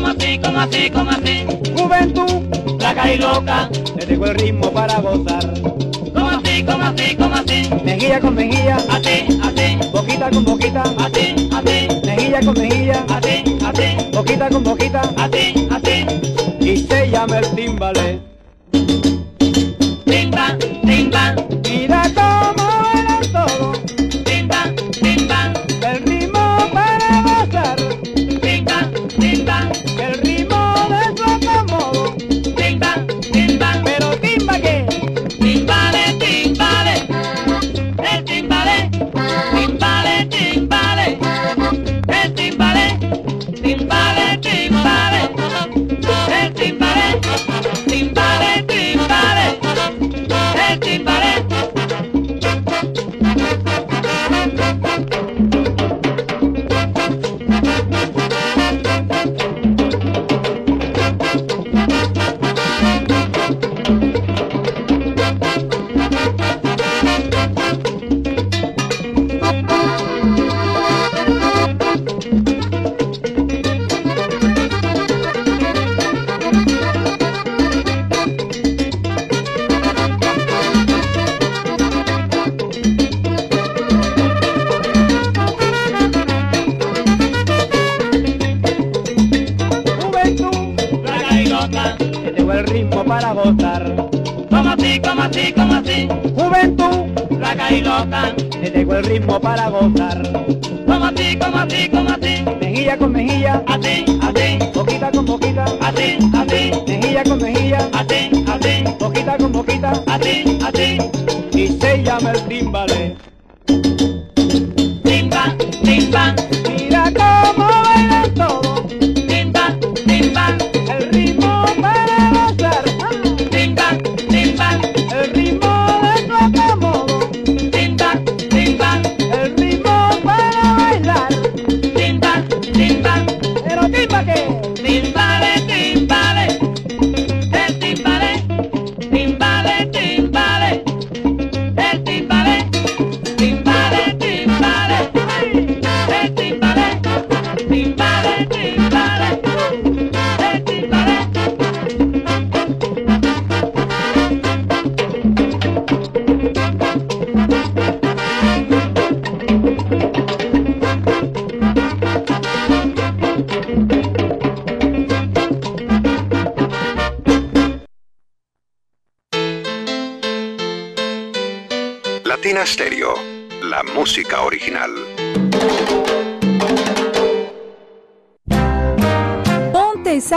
Como 0.00 0.12
así, 0.12 0.38
como 0.38 0.58
así, 0.60 0.90
como 0.90 1.10
así. 1.10 1.46
Juventud, 1.76 2.78
flaca 2.78 3.12
y 3.12 3.18
loca, 3.18 3.68
te 3.98 4.06
tengo 4.06 4.26
el 4.28 4.34
ritmo 4.36 4.70
para 4.72 4.98
gozar. 4.98 5.60
Como 5.62 6.30
así, 6.30 6.64
como 6.64 6.84
así, 6.84 7.16
como 7.16 7.34
así. 7.34 7.68
Mejilla 7.84 8.18
con 8.18 8.34
mejilla, 8.34 8.76
Así, 8.76 9.38
así, 9.42 9.90
boquita 9.92 10.30
con 10.30 10.44
boquita, 10.46 10.84
así, 10.98 11.50
así, 11.52 11.88
mejilla 12.06 12.40
con 12.40 12.54
mejilla, 12.54 13.04
así, 13.10 13.58
así, 13.62 14.10
boquita 14.10 14.48
con 14.48 14.64
boquita, 14.64 15.00
así, 15.18 15.52
así. 15.54 15.59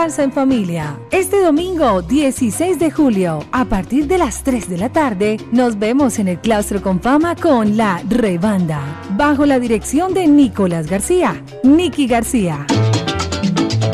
Salsa 0.04 0.24
en 0.24 0.34
Familia. 0.34 1.00
Este 1.12 1.42
domingo 1.42 2.02
16 2.02 2.78
de 2.78 2.92
julio, 2.92 3.40
a 3.54 3.64
partir 3.64 4.06
de 4.06 4.18
las 4.18 4.44
3 4.44 4.68
de 4.68 4.78
la 4.78 4.92
tarde, 4.92 5.38
nos 5.54 5.80
vemos 5.80 6.20
en 6.20 6.28
el 6.28 6.42
Claustro 6.42 6.82
con 6.82 7.00
Fama 7.00 7.38
con 7.38 7.78
la 7.78 8.04
Rebanda, 8.10 8.82
bajo 9.16 9.46
la 9.46 9.62
dirección 9.62 10.14
de 10.14 10.28
Nicolás 10.28 10.88
García, 10.88 11.42
Nicky 11.64 12.08
García. 12.08 12.66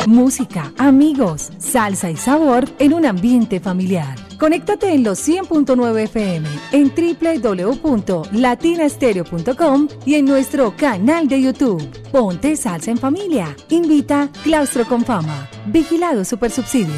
Música, 0.08 0.74
amigos, 0.80 1.52
salsa 1.60 2.10
y 2.10 2.18
sabor 2.18 2.66
en 2.80 2.96
un 2.96 3.06
ambiente 3.06 3.60
familiar. 3.60 4.29
Conéctate 4.40 4.94
en 4.94 5.04
los 5.04 5.20
100.9 5.28 6.04
FM, 6.04 6.48
en 6.72 6.94
www.latinastereo.com 6.96 9.90
y 10.06 10.16
en 10.16 10.24
nuestro 10.26 10.74
canal 10.78 11.28
de 11.28 11.42
YouTube. 11.42 11.86
Ponte 12.10 12.56
salsa 12.56 12.92
en 12.92 12.98
familia. 12.98 13.54
Invita 13.68 14.30
Claustro 14.44 14.88
con 14.88 15.04
Fama. 15.04 15.50
Vigilado 15.66 16.24
Supersubsidio. 16.24 16.96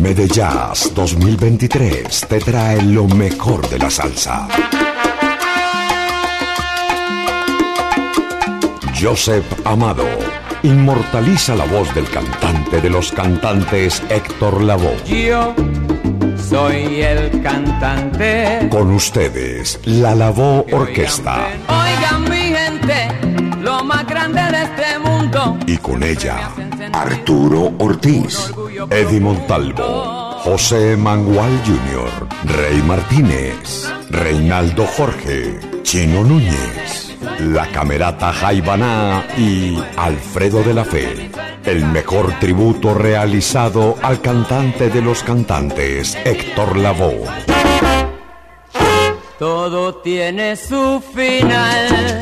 Medellas 0.00 0.90
2023 0.94 2.28
te 2.28 2.40
trae 2.40 2.80
lo 2.82 3.06
mejor 3.08 3.68
de 3.68 3.78
la 3.78 3.90
salsa. 3.90 4.48
Joseph 8.98 9.44
Amado 9.66 10.06
inmortaliza 10.64 11.54
la 11.54 11.66
voz 11.66 11.94
del 11.94 12.08
cantante 12.08 12.80
de 12.80 12.90
los 12.90 13.12
cantantes 13.12 14.02
Héctor 14.08 14.62
Lavoe. 14.62 14.96
yo 15.06 15.54
soy 16.36 17.02
el 17.02 17.42
cantante. 17.42 18.68
Con 18.70 18.90
ustedes, 18.92 19.78
la 19.84 20.14
Lavoe 20.14 20.64
Orquesta. 20.72 21.48
Oigan 21.68 22.24
mi 22.30 22.54
gente, 22.54 23.08
lo 23.60 23.84
más 23.84 24.06
grande 24.06 24.40
de 24.40 24.62
este 24.62 24.98
mundo 24.98 25.58
y 25.66 25.76
con 25.76 26.02
ella 26.02 26.50
Arturo 26.92 27.72
Ortiz, 27.78 28.52
Eddie 28.90 29.20
Montalvo, 29.20 30.38
José 30.44 30.96
Mangual 30.96 31.52
Jr., 31.66 32.56
Rey 32.56 32.82
Martínez, 32.82 33.90
Reinaldo 34.08 34.86
Jorge, 34.86 35.58
Chino 35.82 36.24
Núñez, 36.24 37.13
la 37.40 37.66
camerata 37.70 38.32
Jaibaná 38.32 39.26
y 39.36 39.78
Alfredo 39.96 40.62
de 40.62 40.74
la 40.74 40.84
Fe. 40.84 41.30
El 41.64 41.84
mejor 41.86 42.38
tributo 42.38 42.94
realizado 42.94 43.96
al 44.02 44.20
cantante 44.20 44.90
de 44.90 45.00
los 45.00 45.22
cantantes, 45.22 46.16
Héctor 46.24 46.76
Lavoe. 46.76 47.26
Todo 49.38 49.96
tiene 49.96 50.56
su 50.56 51.02
final. 51.14 52.18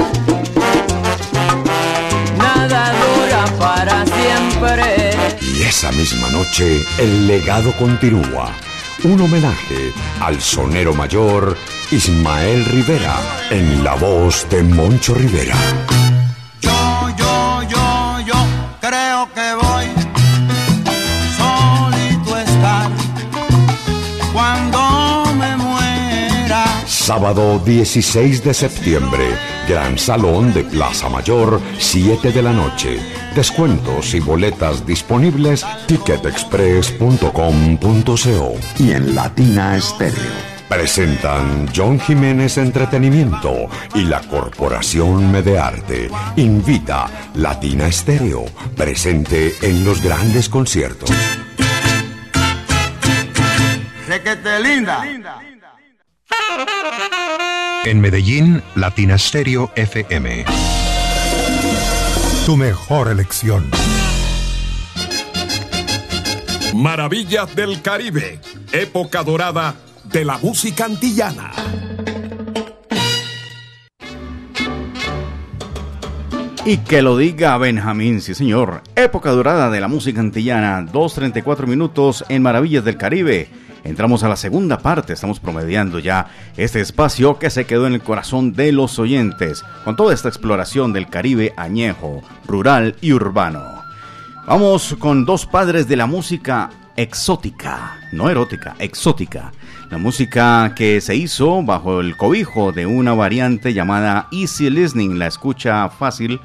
Nada 2.38 2.92
dura 2.92 3.44
para 3.58 4.04
siempre. 4.06 5.10
Y 5.40 5.62
esa 5.62 5.92
misma 5.92 6.28
noche, 6.30 6.82
el 6.98 7.26
legado 7.26 7.72
continúa. 7.78 8.52
Un 9.04 9.20
homenaje 9.20 9.92
al 10.20 10.40
sonero 10.40 10.94
mayor 10.94 11.56
Ismael 11.90 12.64
Rivera 12.66 13.16
en 13.50 13.82
la 13.82 13.96
voz 13.96 14.46
de 14.48 14.62
Moncho 14.62 15.12
Rivera. 15.14 15.56
Sábado 27.12 27.58
16 27.58 28.42
de 28.42 28.54
septiembre, 28.54 29.36
Gran 29.68 29.98
Salón 29.98 30.54
de 30.54 30.64
Plaza 30.64 31.10
Mayor, 31.10 31.60
7 31.76 32.32
de 32.32 32.42
la 32.42 32.54
noche. 32.54 32.98
Descuentos 33.36 34.14
y 34.14 34.20
boletas 34.20 34.86
disponibles 34.86 35.62
ticketexpress.com.co 35.88 38.54
y 38.78 38.92
en 38.92 39.14
Latina 39.14 39.76
Estéreo. 39.76 40.32
Presentan 40.70 41.68
John 41.76 42.00
Jiménez 42.00 42.56
Entretenimiento 42.56 43.68
y 43.94 44.04
la 44.04 44.22
Corporación 44.22 45.30
Medearte. 45.30 46.08
Invita 46.36 47.10
Latina 47.34 47.88
Estéreo, 47.88 48.46
presente 48.74 49.54
en 49.60 49.84
los 49.84 50.02
grandes 50.02 50.48
conciertos. 50.48 51.10
Requete 54.08 54.60
linda. 54.60 55.04
En 57.84 58.00
Medellín, 58.00 58.62
Latina 58.74 59.18
Stereo 59.18 59.72
FM. 59.74 60.44
Tu 62.46 62.56
mejor 62.56 63.08
elección. 63.08 63.68
Maravillas 66.74 67.54
del 67.54 67.82
Caribe, 67.82 68.40
época 68.72 69.22
dorada 69.22 69.74
de 70.04 70.24
la 70.24 70.38
música 70.38 70.84
antillana. 70.84 71.50
Y 76.64 76.76
que 76.78 77.02
lo 77.02 77.16
diga 77.16 77.58
Benjamín, 77.58 78.20
sí 78.20 78.34
señor. 78.34 78.82
Época 78.94 79.30
dorada 79.30 79.68
de 79.68 79.80
la 79.80 79.88
música 79.88 80.20
antillana, 80.20 80.86
2.34 80.86 81.66
minutos 81.66 82.24
en 82.28 82.42
Maravillas 82.42 82.84
del 82.84 82.96
Caribe. 82.96 83.48
Entramos 83.84 84.22
a 84.22 84.28
la 84.28 84.36
segunda 84.36 84.78
parte, 84.78 85.12
estamos 85.12 85.40
promediando 85.40 85.98
ya 85.98 86.28
este 86.56 86.80
espacio 86.80 87.38
que 87.38 87.50
se 87.50 87.66
quedó 87.66 87.86
en 87.86 87.94
el 87.94 88.02
corazón 88.02 88.52
de 88.52 88.70
los 88.70 88.98
oyentes, 88.98 89.64
con 89.84 89.96
toda 89.96 90.14
esta 90.14 90.28
exploración 90.28 90.92
del 90.92 91.08
Caribe 91.08 91.52
añejo, 91.56 92.22
rural 92.46 92.94
y 93.00 93.12
urbano. 93.12 93.82
Vamos 94.46 94.96
con 94.98 95.24
dos 95.24 95.46
padres 95.46 95.88
de 95.88 95.96
la 95.96 96.06
música 96.06 96.70
exótica, 96.96 97.98
no 98.12 98.30
erótica, 98.30 98.76
exótica. 98.78 99.52
La 99.90 99.98
música 99.98 100.74
que 100.76 101.00
se 101.00 101.16
hizo 101.16 101.62
bajo 101.62 102.00
el 102.00 102.16
cobijo 102.16 102.72
de 102.72 102.86
una 102.86 103.14
variante 103.14 103.74
llamada 103.74 104.28
Easy 104.32 104.70
Listening, 104.70 105.18
la 105.18 105.26
escucha 105.26 105.88
fácil, 105.90 106.40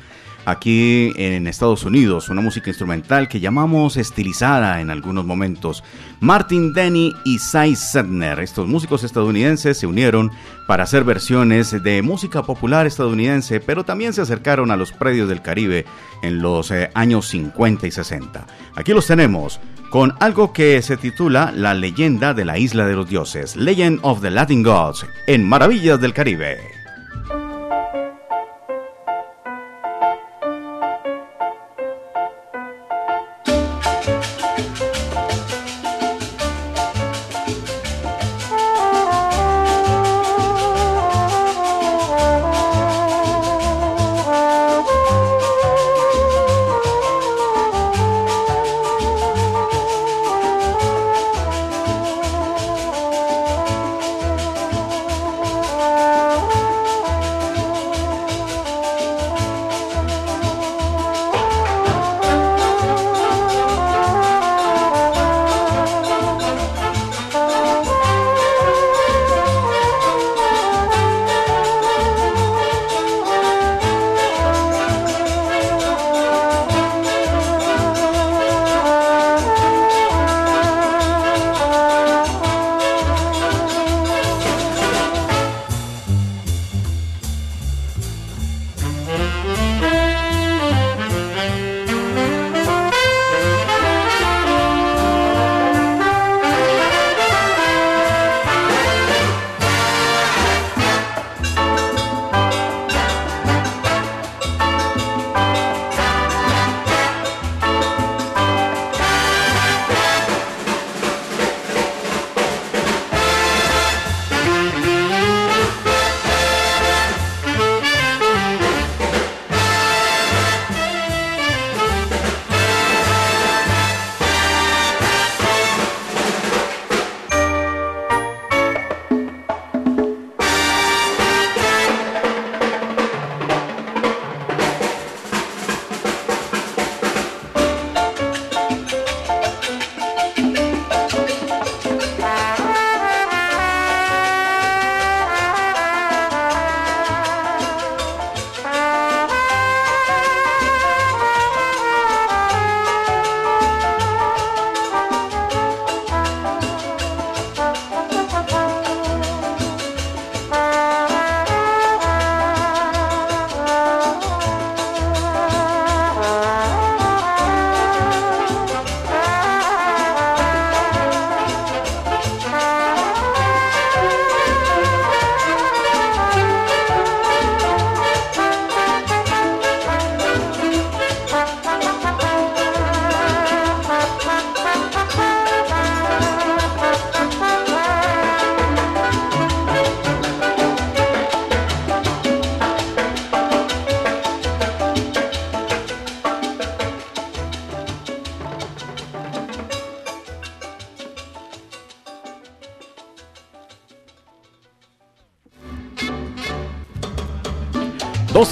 aquí 0.47 1.11
en 1.17 1.45
Estados 1.45 1.83
Unidos, 1.83 2.29
una 2.29 2.39
música 2.39 2.69
instrumental 2.69 3.27
que 3.27 3.41
llamamos 3.41 3.97
estilizada 3.97 4.79
en 4.79 4.89
algunos 4.89 5.25
momentos. 5.25 5.83
Martin 6.21 6.71
Denny 6.71 7.13
y 7.25 7.39
Cy 7.39 7.75
Sedner, 7.75 8.39
estos 8.39 8.65
músicos 8.65 9.03
estadounidenses, 9.03 9.77
se 9.77 9.87
unieron 9.87 10.31
para 10.65 10.83
hacer 10.83 11.03
versiones 11.03 11.83
de 11.83 12.01
música 12.01 12.43
popular 12.43 12.87
estadounidense, 12.87 13.59
pero 13.59 13.83
también 13.83 14.13
se 14.13 14.21
acercaron 14.21 14.71
a 14.71 14.77
los 14.77 14.93
predios 14.93 15.27
del 15.27 15.41
Caribe 15.41 15.85
en 16.23 16.41
los 16.41 16.71
eh, 16.71 16.91
años 16.93 17.27
50 17.27 17.85
y 17.85 17.91
60. 17.91 18.47
Aquí 18.77 18.93
los 18.93 19.05
tenemos 19.05 19.59
con 19.89 20.13
algo 20.21 20.53
que 20.53 20.81
se 20.81 20.95
titula 20.95 21.51
La 21.53 21.73
leyenda 21.73 22.33
de 22.33 22.45
la 22.45 22.57
isla 22.57 22.85
de 22.85 22.95
los 22.95 23.09
dioses, 23.09 23.57
Legend 23.57 23.99
of 24.01 24.21
the 24.21 24.31
Latin 24.31 24.63
Gods, 24.63 25.05
en 25.27 25.43
Maravillas 25.43 25.99
del 25.99 26.13
Caribe. 26.13 26.76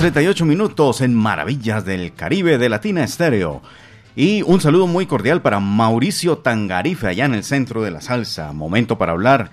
2.38 0.06 0.46
minutos 0.46 1.02
en 1.02 1.16
Maravillas 1.16 1.84
del 1.84 2.14
Caribe 2.14 2.60
de 2.60 2.70
Latina 2.70 3.04
Estéreo. 3.04 3.64
Y 4.16 4.44
un 4.44 4.62
saludo 4.62 4.86
muy 4.86 5.08
cordial 5.08 5.42
para 5.42 5.60
Mauricio 5.60 6.38
Tangarife 6.38 7.08
allá 7.08 7.26
en 7.26 7.34
el 7.34 7.44
centro 7.44 7.82
de 7.82 7.90
la 7.90 8.02
salsa. 8.02 8.54
Momento 8.54 9.00
para 9.00 9.14
hablar 9.14 9.50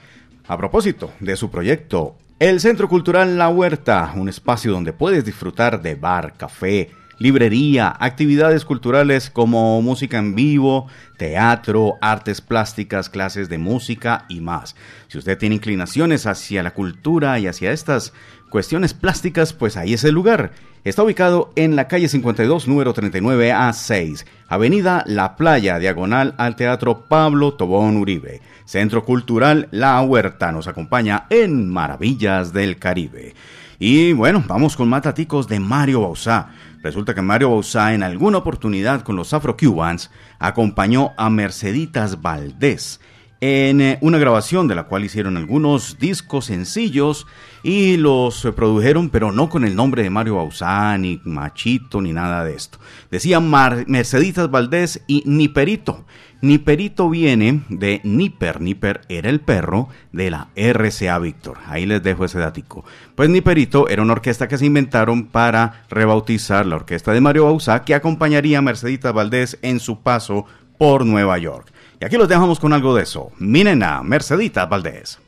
a 0.46 0.58
propósito 0.58 1.10
de 1.20 1.36
su 1.36 1.50
proyecto, 1.50 2.16
el 2.38 2.60
Centro 2.60 2.86
Cultural 2.86 3.38
La 3.38 3.48
Huerta, 3.48 4.12
un 4.14 4.28
espacio 4.28 4.72
donde 4.72 4.92
puedes 4.92 5.24
disfrutar 5.24 5.80
de 5.80 5.94
bar, 5.94 6.34
café, 6.36 6.90
librería, 7.22 7.94
actividades 8.00 8.64
culturales 8.64 9.30
como 9.30 9.80
música 9.80 10.18
en 10.18 10.34
vivo, 10.34 10.88
teatro, 11.16 11.94
artes 12.00 12.40
plásticas, 12.40 13.08
clases 13.08 13.48
de 13.48 13.58
música 13.58 14.24
y 14.28 14.40
más. 14.40 14.74
Si 15.06 15.18
usted 15.18 15.38
tiene 15.38 15.54
inclinaciones 15.54 16.26
hacia 16.26 16.64
la 16.64 16.72
cultura 16.72 17.38
y 17.38 17.46
hacia 17.46 17.70
estas 17.70 18.12
cuestiones 18.50 18.92
plásticas, 18.92 19.52
pues 19.52 19.76
ahí 19.76 19.94
es 19.94 20.02
el 20.02 20.14
lugar. 20.14 20.50
Está 20.82 21.04
ubicado 21.04 21.52
en 21.54 21.76
la 21.76 21.86
calle 21.86 22.08
52, 22.08 22.66
número 22.66 22.92
39 22.92 23.52
A6, 23.52 24.26
Avenida 24.48 25.04
La 25.06 25.36
Playa, 25.36 25.78
diagonal 25.78 26.34
al 26.38 26.56
Teatro 26.56 27.04
Pablo 27.06 27.54
Tobón 27.54 27.98
Uribe. 27.98 28.42
Centro 28.64 29.04
Cultural 29.04 29.68
La 29.70 30.02
Huerta 30.02 30.50
nos 30.50 30.66
acompaña 30.66 31.26
en 31.30 31.68
Maravillas 31.70 32.52
del 32.52 32.78
Caribe. 32.78 33.36
Y 33.78 34.12
bueno, 34.12 34.44
vamos 34.46 34.76
con 34.76 34.88
mataticos 34.88 35.48
de 35.48 35.60
Mario 35.60 36.02
Bausá. 36.02 36.50
Resulta 36.82 37.14
que 37.14 37.22
Mario 37.22 37.50
Bausá 37.50 37.94
en 37.94 38.02
alguna 38.02 38.38
oportunidad 38.38 39.02
con 39.02 39.16
los 39.16 39.32
Afro-Cubans 39.32 40.10
acompañó 40.38 41.12
a 41.16 41.30
Merceditas 41.30 42.20
Valdés 42.20 43.00
en 43.42 43.80
eh, 43.80 43.98
una 44.02 44.18
grabación 44.18 44.68
de 44.68 44.76
la 44.76 44.84
cual 44.84 45.04
hicieron 45.04 45.36
algunos 45.36 45.98
discos 45.98 46.44
sencillos 46.44 47.26
y 47.64 47.96
los 47.96 48.44
eh, 48.44 48.52
produjeron, 48.52 49.10
pero 49.10 49.32
no 49.32 49.48
con 49.48 49.64
el 49.64 49.74
nombre 49.74 50.04
de 50.04 50.10
Mario 50.10 50.36
Bausá, 50.36 50.96
ni 50.96 51.20
Machito, 51.24 52.00
ni 52.00 52.12
nada 52.12 52.44
de 52.44 52.54
esto. 52.54 52.78
Decían 53.10 53.50
Merceditas 53.88 54.48
Valdés 54.48 55.02
y 55.08 55.24
Niperito. 55.26 56.04
Niperito 56.42 57.08
viene 57.08 57.62
de 57.68 58.00
Niper. 58.02 58.60
Niper 58.60 59.02
era 59.08 59.30
el 59.30 59.40
perro 59.40 59.88
de 60.10 60.28
la 60.28 60.48
RCA 60.56 61.18
Víctor. 61.20 61.58
Ahí 61.66 61.86
les 61.86 62.02
dejo 62.02 62.24
ese 62.24 62.40
datico. 62.40 62.84
Pues 63.14 63.30
Niperito 63.30 63.88
era 63.88 64.02
una 64.02 64.14
orquesta 64.14 64.48
que 64.48 64.58
se 64.58 64.66
inventaron 64.66 65.28
para 65.28 65.84
rebautizar 65.88 66.66
la 66.66 66.74
orquesta 66.76 67.12
de 67.12 67.20
Mario 67.20 67.44
Bausá 67.44 67.84
que 67.84 67.94
acompañaría 67.94 68.58
a 68.58 68.62
Merceditas 68.62 69.12
Valdés 69.12 69.56
en 69.62 69.78
su 69.78 70.00
paso 70.00 70.44
por 70.78 71.06
Nueva 71.06 71.38
York. 71.38 71.72
Y 72.00 72.04
aquí 72.04 72.16
los 72.16 72.28
dejamos 72.28 72.58
con 72.58 72.72
algo 72.72 72.92
de 72.96 73.04
eso. 73.04 73.30
Miren 73.38 73.84
a 73.84 74.02
Merceditas 74.02 74.68
Valdés. 74.68 75.20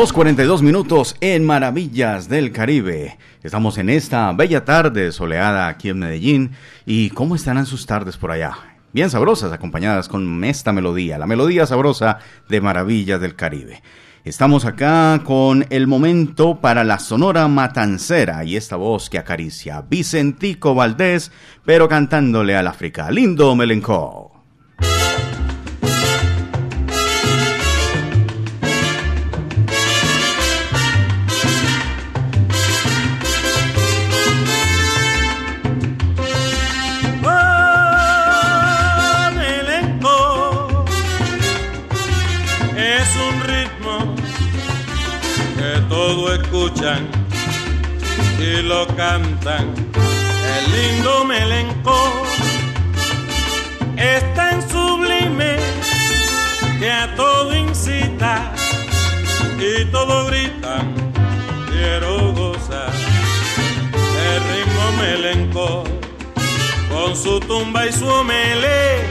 2.42 0.00 0.62
minutos 0.62 1.14
en 1.20 1.44
Maravillas 1.44 2.26
del 2.26 2.52
Caribe. 2.52 3.18
Estamos 3.42 3.76
en 3.76 3.90
esta 3.90 4.32
bella 4.32 4.64
tarde 4.64 5.12
soleada 5.12 5.68
aquí 5.68 5.90
en 5.90 5.98
Medellín. 5.98 6.52
¿Y 6.86 7.10
cómo 7.10 7.34
estarán 7.34 7.66
sus 7.66 7.84
tardes 7.84 8.16
por 8.16 8.30
allá? 8.30 8.56
Bien 8.94 9.10
sabrosas, 9.10 9.52
acompañadas 9.52 10.08
con 10.08 10.42
esta 10.42 10.72
melodía, 10.72 11.18
la 11.18 11.26
melodía 11.26 11.66
sabrosa 11.66 12.16
de 12.48 12.62
Maravillas 12.62 13.20
del 13.20 13.36
Caribe. 13.36 13.82
Estamos 14.24 14.64
acá 14.64 15.20
con 15.22 15.66
el 15.68 15.86
momento 15.86 16.62
para 16.62 16.82
la 16.82 16.98
Sonora 16.98 17.46
Matancera 17.48 18.42
y 18.44 18.56
esta 18.56 18.76
voz 18.76 19.10
que 19.10 19.18
acaricia 19.18 19.82
Vicentico 19.82 20.74
Valdés, 20.74 21.30
pero 21.66 21.90
cantándole 21.90 22.56
al 22.56 22.68
África. 22.68 23.10
Lindo 23.10 23.54
Melencó. 23.54 24.39
Lo 48.70 48.86
cantan. 48.94 49.74
El 50.56 50.64
lindo 50.76 51.24
melenco 51.24 51.96
es 53.96 54.22
tan 54.34 54.56
sublime 54.70 55.56
que 56.78 56.88
a 56.88 57.12
todo 57.16 57.52
incita 57.52 58.52
y 59.58 59.84
todo 59.86 60.26
gritan. 60.26 60.86
Quiero 61.68 62.32
gozar. 62.32 62.92
Omelenco, 64.88 65.84
con 66.90 67.14
su 67.14 67.38
tumba 67.40 67.86
y 67.86 67.92
su 67.92 68.06
omele, 68.06 69.02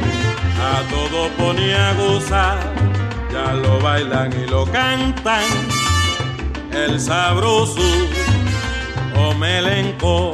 a 0.70 0.82
todo 0.90 1.30
ponía 1.38 1.90
a 1.90 1.94
gozar, 1.94 2.58
ya 3.32 3.54
lo 3.54 3.80
bailan 3.80 4.32
y 4.42 4.50
lo 4.50 4.66
cantan, 4.66 5.44
el 6.74 7.00
sabroso 7.00 7.82
Omelenco. 9.28 10.34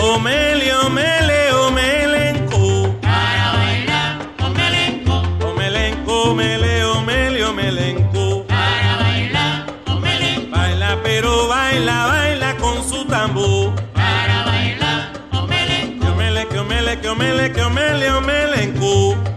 Omele, 0.00 0.74
omele, 0.86 1.52
omelenco. 1.52 2.94
Para 3.00 3.52
bailar, 3.52 4.18
omelenco. 4.46 5.22
Omelenco, 5.48 6.12
omele, 6.30 6.84
omele, 6.84 7.44
omelenco. 7.44 8.44
Para 8.46 8.96
bailar, 9.02 9.66
omelenco. 9.86 10.50
Baila, 10.56 10.98
pero 11.02 11.48
baila, 11.48 12.06
baila 12.06 12.56
con 12.56 12.82
su 12.88 13.04
tambor. 13.04 13.74
Para 13.92 14.44
bailar, 14.44 15.12
omelenco. 15.32 16.06
Omele, 16.08 16.48
que 16.48 16.58
omele, 16.58 17.00
que 17.00 17.08
omele, 17.08 17.52
que 17.52 17.62
omele, 17.62 18.10
omelenco. 18.12 19.33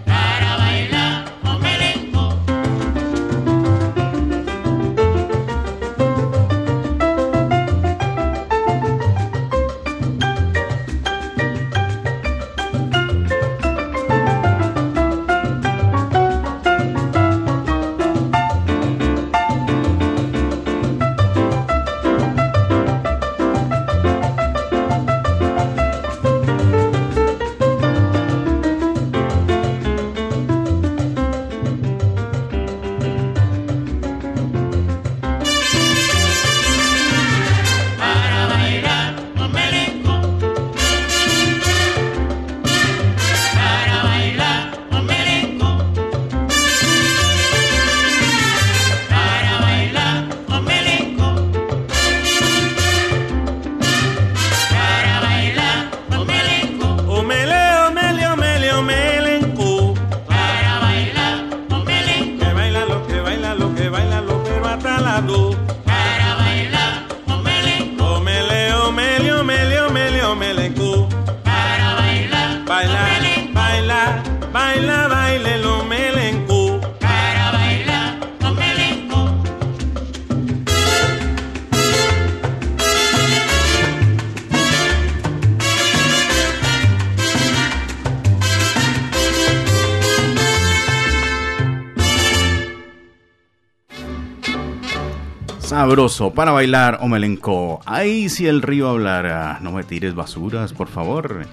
Sabroso 95.88 96.32
para 96.32 96.52
bailar, 96.52 96.98
Omelenco. 97.00 97.80
Ahí 97.86 98.28
si 98.28 98.46
el 98.46 98.62
río 98.62 98.90
hablara. 98.90 99.60
No 99.62 99.72
me 99.72 99.86
tires 99.86 100.16
basuras, 100.16 100.74
por 100.74 100.90
favor. 100.90 101.46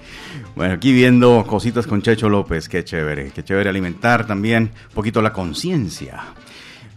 Bueno, 0.57 0.73
aquí 0.73 0.91
viendo 0.91 1.45
cositas 1.47 1.87
con 1.87 2.01
Checho 2.01 2.27
López. 2.27 2.67
Qué 2.67 2.83
chévere. 2.83 3.31
Qué 3.31 3.45
chévere 3.45 3.69
alimentar 3.69 4.27
también 4.27 4.71
un 4.89 4.93
poquito 4.93 5.21
la 5.21 5.31
conciencia. 5.31 6.21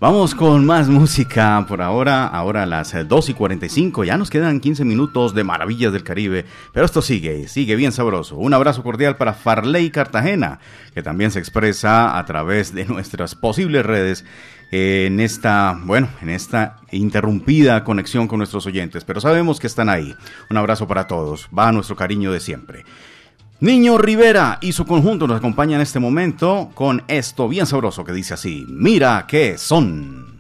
Vamos 0.01 0.35
con 0.35 0.67
más 0.67 0.89
música 0.89 1.65
por 1.69 1.81
ahora. 1.81 2.27
Ahora 2.27 2.65
a 2.65 2.67
las 2.67 2.93
eh, 2.95 3.05
2 3.05 3.29
y 3.29 3.35
45. 3.35 4.03
Ya 4.03 4.19
nos 4.19 4.31
quedan 4.31 4.59
15 4.59 4.85
minutos 4.85 5.33
de 5.33 5.45
maravillas 5.45 5.93
del 5.93 6.03
Caribe. 6.03 6.45
Pero 6.73 6.87
esto 6.87 7.03
sigue, 7.03 7.47
sigue 7.47 7.77
bien 7.77 7.93
sabroso. 7.93 8.37
Un 8.37 8.53
abrazo 8.53 8.83
cordial 8.83 9.17
para 9.17 9.35
Farley 9.35 9.91
Cartagena, 9.91 10.59
que 10.93 11.05
también 11.05 11.31
se 11.31 11.39
expresa 11.39 12.19
a 12.19 12.25
través 12.27 12.75
de 12.75 12.85
nuestras 12.87 13.37
posibles 13.37 13.87
redes 13.87 14.25
en 14.71 15.21
esta, 15.21 15.79
bueno, 15.85 16.09
en 16.21 16.31
esta 16.31 16.77
interrumpida 16.91 17.85
conexión 17.85 18.29
con 18.29 18.39
nuestros 18.39 18.67
oyentes, 18.67 19.05
pero 19.05 19.21
sabemos 19.21 19.61
que 19.61 19.67
están 19.67 19.89
ahí. 19.89 20.15
Un 20.51 20.57
abrazo 20.57 20.87
para 20.87 21.07
todos, 21.07 21.49
va 21.57 21.73
nuestro 21.73 21.97
cariño 21.97 22.33
de 22.33 22.41
siempre. 22.41 22.85
Niño 23.61 23.99
Rivera 23.99 24.59
y 24.61 24.73
su 24.73 24.87
conjunto 24.87 25.27
nos 25.27 25.39
acompañan 25.39 25.77
en 25.77 25.83
este 25.83 25.99
momento 25.99 26.71
con 26.75 27.03
esto 27.09 27.49
bien 27.49 27.67
sabroso 27.67 28.05
que 28.05 28.13
dice 28.13 28.35
así, 28.35 28.65
mira 28.69 29.27
qué 29.27 29.59
son. 29.59 30.39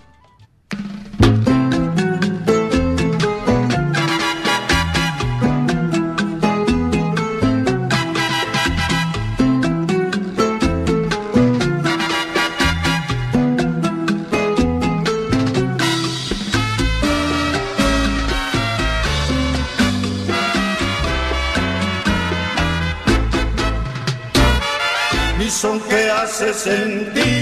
Hace 26.41 26.55
sentir 26.55 27.38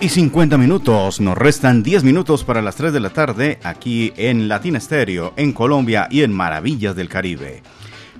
y 0.00 0.08
50 0.08 0.58
minutos, 0.58 1.20
nos 1.20 1.36
restan 1.36 1.82
10 1.82 2.04
minutos 2.04 2.44
para 2.44 2.62
las 2.62 2.76
3 2.76 2.92
de 2.92 3.00
la 3.00 3.10
tarde 3.10 3.58
aquí 3.64 4.12
en 4.16 4.48
Latina 4.48 4.78
Estéreo, 4.78 5.32
en 5.36 5.52
Colombia 5.52 6.06
y 6.10 6.22
en 6.22 6.32
Maravillas 6.32 6.94
del 6.94 7.08
Caribe. 7.08 7.62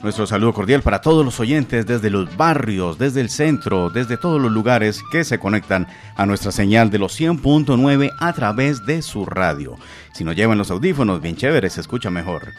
Nuestro 0.03 0.26
saludo 0.26 0.53
cordial 0.53 0.83
para 0.83 1.01
todos 1.01 1.24
los 1.24 1.39
oyentes 1.41 1.87
desde 1.87 2.11
los 2.11 2.37
barrios, 2.37 2.99
desde 2.99 3.20
el 3.20 3.31
centro, 3.31 3.91
desde 3.91 4.16
todos 4.16 4.41
los 4.41 4.51
lugares 4.51 5.03
que 5.12 5.24
se 5.24 5.39
conectan 5.39 5.87
a 6.16 6.26
nuestra 6.26 6.53
señal 6.53 6.91
de 6.91 6.99
los 6.99 7.18
100.9 7.20 8.12
a 8.18 8.33
través 8.33 8.85
de 8.87 9.03
su 9.03 9.24
radio. 9.24 9.76
Si 10.14 10.24
nos 10.24 10.37
llevan 10.37 10.59
los 10.59 10.70
audífonos, 10.70 11.20
bien 11.20 11.37
chévere, 11.37 11.70
se 11.70 11.81
escucha 11.81 12.11
mejor. 12.11 12.53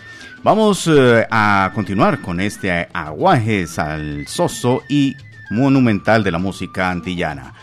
Vamos 0.43 0.87
eh, 0.87 1.25
a 1.29 1.71
continuar 1.73 2.21
con 2.21 2.39
este 2.39 2.87
aguaje 2.93 3.67
salsoso 3.67 4.83
y 4.89 5.15
monumental 5.49 6.23
de 6.23 6.31
la 6.31 6.39
música 6.39 6.89
antillana. 6.89 7.53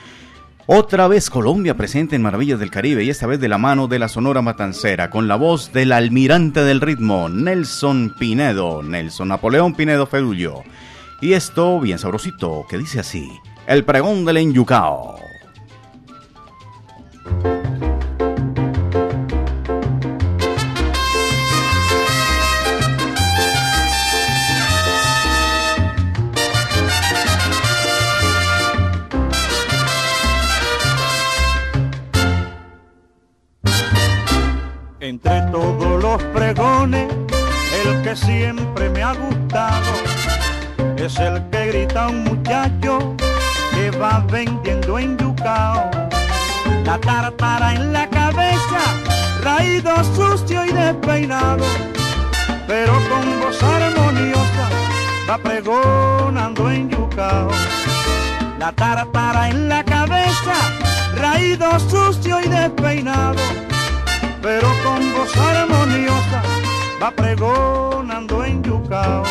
Otra 0.68 1.06
vez 1.06 1.30
Colombia 1.30 1.76
presente 1.76 2.16
en 2.16 2.22
Maravillas 2.22 2.58
del 2.58 2.72
Caribe 2.72 3.04
y 3.04 3.10
esta 3.10 3.28
vez 3.28 3.38
de 3.38 3.46
la 3.46 3.56
mano 3.56 3.86
de 3.86 4.00
la 4.00 4.08
Sonora 4.08 4.42
Matancera 4.42 5.10
con 5.10 5.28
la 5.28 5.36
voz 5.36 5.72
del 5.72 5.92
almirante 5.92 6.64
del 6.64 6.80
ritmo, 6.80 7.28
Nelson 7.28 8.12
Pinedo, 8.18 8.82
Nelson 8.82 9.28
Napoleón 9.28 9.76
Pinedo 9.76 10.08
Fedullo. 10.08 10.64
Y 11.20 11.34
esto 11.34 11.78
bien 11.78 12.00
sabrosito, 12.00 12.66
que 12.68 12.78
dice 12.78 12.98
así, 12.98 13.30
el 13.68 13.84
pregón 13.84 14.24
del 14.24 14.38
enyucao. 14.38 15.20
Entre 35.16 35.40
todos 35.50 36.02
los 36.02 36.22
pregones, 36.24 37.08
el 37.86 38.02
que 38.02 38.14
siempre 38.14 38.90
me 38.90 39.02
ha 39.02 39.14
gustado 39.14 39.92
es 40.98 41.18
el 41.18 41.42
que 41.48 41.68
grita 41.68 42.08
un 42.08 42.24
muchacho 42.24 43.16
que 43.72 43.90
va 43.92 44.22
vendiendo 44.30 44.98
en 44.98 45.16
Yucao. 45.16 45.90
La 46.84 46.98
tartara 46.98 47.72
en 47.72 47.94
la 47.94 48.06
cabeza, 48.10 48.80
raído 49.42 50.04
sucio 50.04 50.66
y 50.66 50.72
despeinado, 50.72 51.64
pero 52.66 52.92
con 53.08 53.40
voz 53.40 53.62
armoniosa 53.62 54.68
va 55.30 55.38
pregonando 55.38 56.70
en 56.70 56.90
Yucao. 56.90 57.48
La 58.58 58.70
tartara 58.70 59.48
en 59.48 59.66
la 59.66 59.82
cabeza, 59.82 60.56
raído 61.16 61.80
sucio 61.80 62.38
y 62.44 62.48
despeinado 62.48 63.40
pero 64.46 64.68
con 64.84 65.12
voz 65.12 65.36
armoniosa 65.36 66.40
va 67.02 67.10
pregonando 67.10 68.44
en 68.44 68.62
Yucao. 68.62 69.24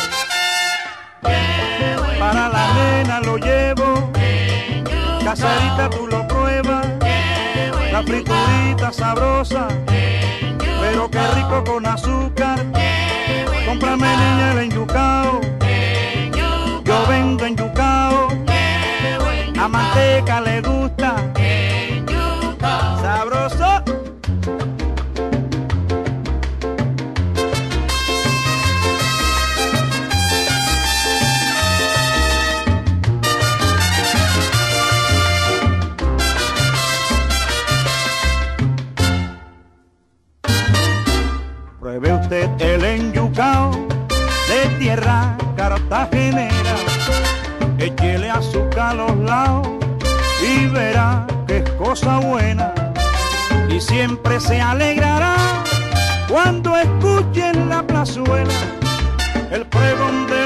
Para 2.20 2.50
la 2.50 2.74
nena 2.74 3.22
lo 3.22 3.38
llevo, 3.38 4.12
caserita 5.24 5.90
tú 5.90 6.08
lo 6.08 6.28
pruebas, 6.28 6.86
la 7.94 8.04
friturita 8.04 8.92
sabrosa, 8.92 9.70
pero 10.82 11.10
qué 11.10 11.22
rico 11.36 11.64
con 11.64 11.86
azúcar. 11.86 12.60
Cómprame 13.66 14.18
niña 14.18 14.52
el 14.52 14.58
enyucao, 14.66 15.40
yo 16.84 17.06
vendo 17.08 17.46
en 17.46 17.56
Yucao, 17.56 18.28
a 19.58 19.68
manteca 19.70 20.42
le 20.42 20.60
gusta, 20.60 21.16
cosa 51.96 52.18
buena 52.18 52.74
y 53.70 53.80
siempre 53.80 54.38
se 54.42 54.60
alegrará 54.60 55.64
cuando 56.28 56.76
escuche 56.76 57.52
en 57.52 57.70
la 57.70 57.88
plazuela 57.88 58.54
el 59.50 59.66
pregón 59.66 60.28
del 60.28 60.45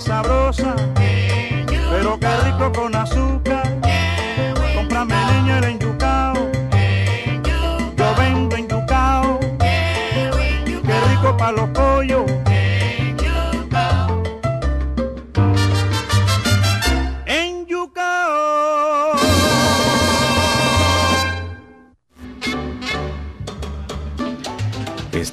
sabrosa, 0.00 0.74
pero 1.90 2.18
qué 2.18 2.36
rico 2.44 2.72
con 2.72 2.94
azúcar. 2.94 3.25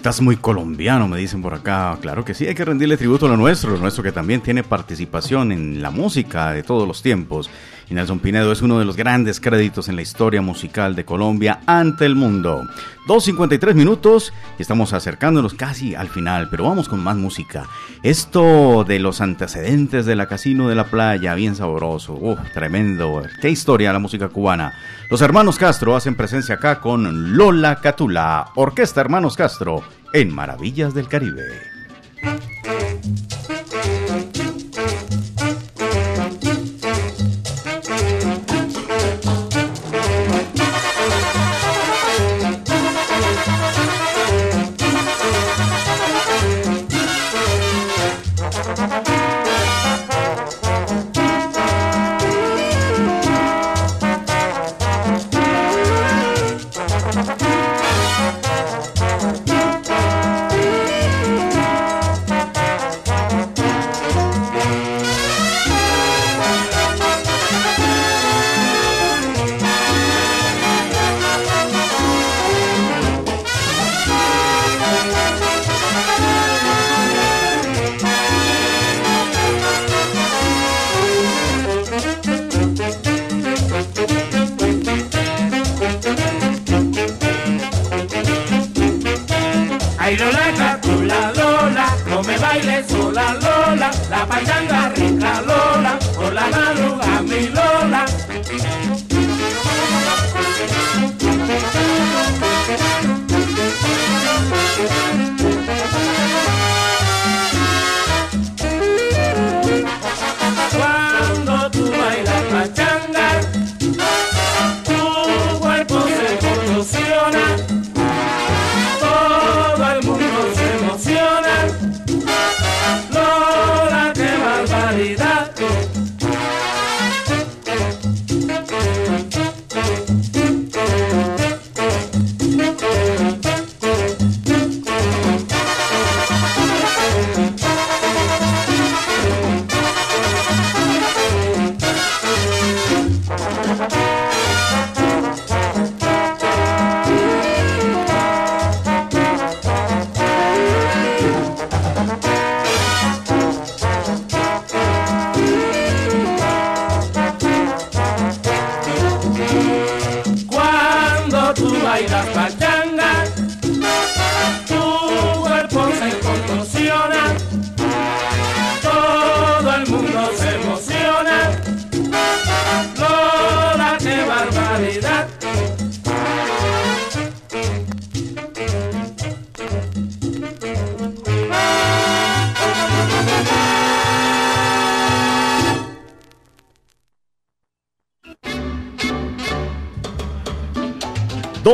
Estás 0.04 0.20
muy 0.20 0.36
colombiano, 0.36 1.08
me 1.08 1.18
dicen 1.18 1.42
por 1.42 1.54
acá. 1.54 1.98
Claro 2.02 2.26
que 2.26 2.34
sí, 2.34 2.46
hay 2.46 2.54
que 2.54 2.66
rendirle 2.66 2.98
tributo 2.98 3.26
a 3.26 3.30
lo 3.30 3.38
nuestro, 3.38 3.78
nuestro 3.78 4.04
que 4.04 4.12
también 4.12 4.42
tiene 4.42 4.62
participación 4.62 5.54
en 5.54 5.82
la 5.82 5.92
música 5.92 6.52
de 6.52 6.62
todos 6.62 6.86
los 6.86 7.02
tiempos. 7.02 7.50
Nelson 7.94 8.20
Pinedo 8.20 8.52
es 8.52 8.62
uno 8.62 8.80
de 8.80 8.86
los 8.86 8.96
grandes 8.96 9.40
créditos 9.40 9.88
en 9.88 9.96
la 9.96 10.02
historia 10.02 10.42
musical 10.42 10.96
de 10.96 11.06
Colombia 11.06 11.62
ante 11.66 12.06
el 12.06 12.16
mundo. 12.16 12.68
2.53 13.08 13.74
minutos 13.74 14.34
y 14.58 14.62
estamos 14.62 14.94
acercándonos 14.94 15.54
casi 15.54 15.94
al 15.96 16.08
final, 16.08 16.50
pero 16.50 16.64
vamos 16.64 16.90
con 16.90 17.04
más 17.04 17.18
música. 17.18 17.68
Esto 18.02 18.84
de 18.84 19.00
los 19.00 19.22
antecedentes 19.22 20.06
de 20.06 20.16
la 20.16 20.28
Casino 20.28 20.70
de 20.70 20.76
la 20.76 20.86
Playa, 20.86 21.36
bien 21.36 21.56
sabroso, 21.56 22.14
uf, 22.14 22.40
tremendo. 22.54 23.24
Qué 23.42 23.50
historia 23.50 23.94
la 23.94 24.00
música 24.00 24.30
cubana. 24.30 24.74
Los 25.10 25.22
hermanos 25.22 25.58
Castro 25.58 25.96
hacen 25.96 26.16
presencia 26.16 26.56
acá 26.56 26.80
con 26.80 27.38
Lola 27.38 27.80
Catula, 27.82 28.52
Orquesta 28.56 29.02
Hermanos 29.02 29.36
Castro, 29.36 29.84
en 30.14 30.34
Maravillas 30.34 30.94
del 30.94 31.08
Caribe. 31.08 31.44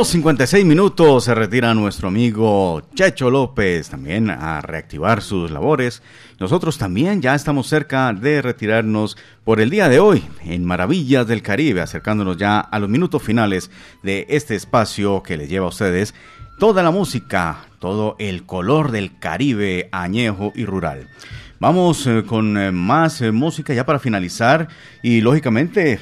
2.56 0.10 0.66
minutos 0.66 1.26
se 1.26 1.36
retira 1.36 1.72
nuestro 1.76 2.07
amigo 2.07 2.82
Checho 2.95 3.30
López 3.30 3.89
también 3.89 4.32
a 4.32 4.60
reactivar 4.60 5.22
sus 5.22 5.51
labores. 5.51 6.01
Nosotros 6.39 6.80
también 6.80 7.22
ya 7.22 7.36
estamos 7.36 7.68
cerca 7.68 8.12
de 8.12 8.41
retirarnos 8.41 9.18
por 9.43 9.62
el 9.62 9.70
día 9.70 9.88
de 9.88 9.99
hoy 9.99 10.24
en 10.43 10.66
Maravillas 10.66 11.28
del 11.28 11.43
Caribe, 11.43 11.82
acercándonos 11.82 12.38
ya 12.38 12.60
a 12.60 12.80
los 12.80 12.89
minutos 12.89 13.22
finales 13.22 13.70
de 14.01 14.26
este 14.30 14.55
espacio 14.55 15.22
que 15.22 15.38
les 15.38 15.47
lleva 15.47 15.68
a 15.68 15.70
ustedes 15.70 16.16
toda 16.57 16.82
la 16.82 16.89
música, 16.89 17.68
todo 17.78 18.16
el 18.18 18.47
color 18.47 18.89
del 18.89 19.20
Caribe 19.20 19.89
añejo 19.91 20.51
y 20.55 20.66
rural. 20.66 21.07
Vamos 21.60 22.07
eh, 22.07 22.24
con 22.26 22.57
eh, 22.57 22.72
más 22.72 23.22
eh, 23.22 23.32
música 23.32 23.76
ya 23.76 23.86
para 23.86 23.99
finalizar 23.99 24.70
y 25.03 25.22
lógicamente 25.22 25.99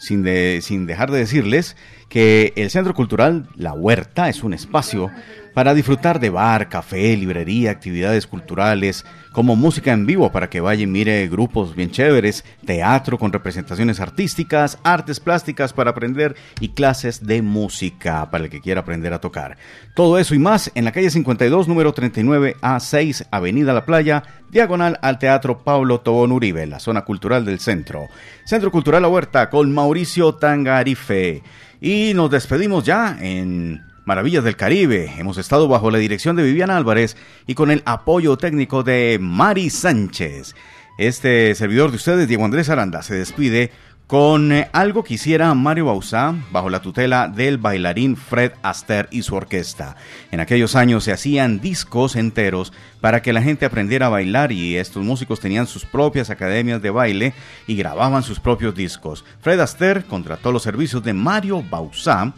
sin, 0.00 0.22
de- 0.24 0.58
sin 0.62 0.86
dejar 0.86 1.10
de 1.12 1.18
decirles 1.18 1.76
que 2.08 2.52
el 2.56 2.70
Centro 2.70 2.94
Cultural 2.94 3.48
La 3.54 3.72
Huerta 3.72 4.28
es 4.28 4.42
un 4.42 4.52
espacio 4.54 5.10
para 5.54 5.74
disfrutar 5.74 6.20
de 6.20 6.30
bar, 6.30 6.68
café, 6.68 7.16
librería, 7.16 7.70
actividades 7.70 8.26
culturales, 8.26 9.04
como 9.32 9.56
música 9.56 9.92
en 9.92 10.06
vivo 10.06 10.32
para 10.32 10.50
que 10.50 10.60
vaya 10.60 10.82
y 10.82 10.86
mire 10.86 11.28
grupos 11.28 11.74
bien 11.76 11.90
chéveres, 11.90 12.44
teatro 12.64 13.18
con 13.18 13.32
representaciones 13.32 14.00
artísticas, 14.00 14.78
artes 14.82 15.20
plásticas 15.20 15.72
para 15.72 15.90
aprender 15.90 16.34
y 16.60 16.70
clases 16.70 17.26
de 17.26 17.42
música 17.42 18.30
para 18.30 18.44
el 18.44 18.50
que 18.50 18.60
quiera 18.60 18.80
aprender 18.80 19.12
a 19.12 19.20
tocar. 19.20 19.56
Todo 19.94 20.18
eso 20.18 20.34
y 20.34 20.38
más 20.38 20.70
en 20.74 20.84
la 20.84 20.92
calle 20.92 21.10
52, 21.10 21.68
número 21.68 21.92
39 21.92 22.56
A6, 22.60 23.26
Avenida 23.30 23.72
La 23.72 23.84
Playa, 23.84 24.22
diagonal 24.50 24.98
al 25.02 25.18
Teatro 25.18 25.58
Pablo 25.58 26.00
Tobón 26.00 26.32
Uribe, 26.32 26.66
la 26.66 26.80
zona 26.80 27.02
cultural 27.02 27.44
del 27.44 27.60
centro. 27.60 28.08
Centro 28.44 28.70
Cultural 28.70 29.02
La 29.02 29.08
Huerta 29.08 29.48
con 29.48 29.72
Mauricio 29.72 30.34
Tangarife. 30.34 31.42
Y 31.80 32.12
nos 32.14 32.30
despedimos 32.30 32.84
ya 32.84 33.16
en 33.20 33.89
Maravillas 34.04 34.44
del 34.44 34.56
Caribe. 34.56 35.12
Hemos 35.18 35.38
estado 35.38 35.68
bajo 35.68 35.90
la 35.90 35.98
dirección 35.98 36.36
de 36.36 36.42
Viviana 36.42 36.76
Álvarez 36.76 37.16
y 37.46 37.54
con 37.54 37.70
el 37.70 37.82
apoyo 37.84 38.36
técnico 38.36 38.82
de 38.82 39.18
Mari 39.20 39.70
Sánchez. 39.70 40.54
Este 40.98 41.54
servidor 41.54 41.90
de 41.90 41.96
ustedes, 41.96 42.28
Diego 42.28 42.44
Andrés 42.44 42.70
Aranda, 42.70 43.02
se 43.02 43.14
despide 43.14 43.70
con 44.10 44.50
eh, 44.50 44.68
algo 44.72 45.04
que 45.04 45.14
hiciera 45.14 45.54
Mario 45.54 45.84
Bauzá 45.84 46.34
bajo 46.50 46.68
la 46.68 46.82
tutela 46.82 47.28
del 47.28 47.58
bailarín 47.58 48.16
Fred 48.16 48.52
Astaire 48.60 49.08
y 49.12 49.22
su 49.22 49.36
orquesta. 49.36 49.94
En 50.32 50.40
aquellos 50.40 50.74
años 50.74 51.04
se 51.04 51.12
hacían 51.12 51.60
discos 51.60 52.16
enteros 52.16 52.72
para 53.00 53.22
que 53.22 53.32
la 53.32 53.40
gente 53.40 53.66
aprendiera 53.66 54.06
a 54.06 54.08
bailar 54.08 54.50
y 54.50 54.76
estos 54.76 55.04
músicos 55.04 55.38
tenían 55.38 55.68
sus 55.68 55.84
propias 55.84 56.28
academias 56.28 56.82
de 56.82 56.90
baile 56.90 57.34
y 57.68 57.76
grababan 57.76 58.24
sus 58.24 58.40
propios 58.40 58.74
discos. 58.74 59.24
Fred 59.42 59.60
Astaire 59.60 60.02
contrató 60.02 60.50
los 60.50 60.64
servicios 60.64 61.04
de 61.04 61.12
Mario 61.12 61.62
Bauzá 61.62 62.34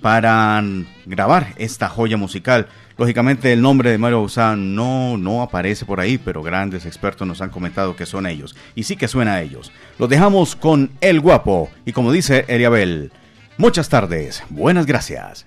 para 0.00 0.62
grabar 1.04 1.54
esta 1.56 1.88
joya 1.88 2.16
musical. 2.16 2.68
Lógicamente 2.98 3.52
el 3.52 3.60
nombre 3.60 3.90
de 3.90 3.98
Mario 3.98 4.18
Bauzá 4.20 4.56
no, 4.56 5.18
no 5.18 5.42
aparece 5.42 5.84
por 5.84 6.00
ahí, 6.00 6.18
pero 6.18 6.42
grandes 6.42 6.86
expertos 6.86 7.26
nos 7.28 7.42
han 7.42 7.50
comentado 7.50 7.96
que 7.96 8.06
son 8.06 8.26
ellos. 8.26 8.56
Y 8.74 8.84
sí 8.84 8.96
que 8.96 9.08
suena 9.08 9.34
a 9.34 9.42
ellos. 9.42 9.72
Los 9.98 10.08
dejamos 10.08 10.56
con 10.56 10.90
El 11.00 11.20
Guapo. 11.20 11.70
Y 11.84 11.92
como 11.92 12.12
dice 12.12 12.44
Eriabel, 12.48 13.12
muchas 13.58 13.88
tardes, 13.88 14.42
buenas 14.48 14.86
gracias. 14.86 15.46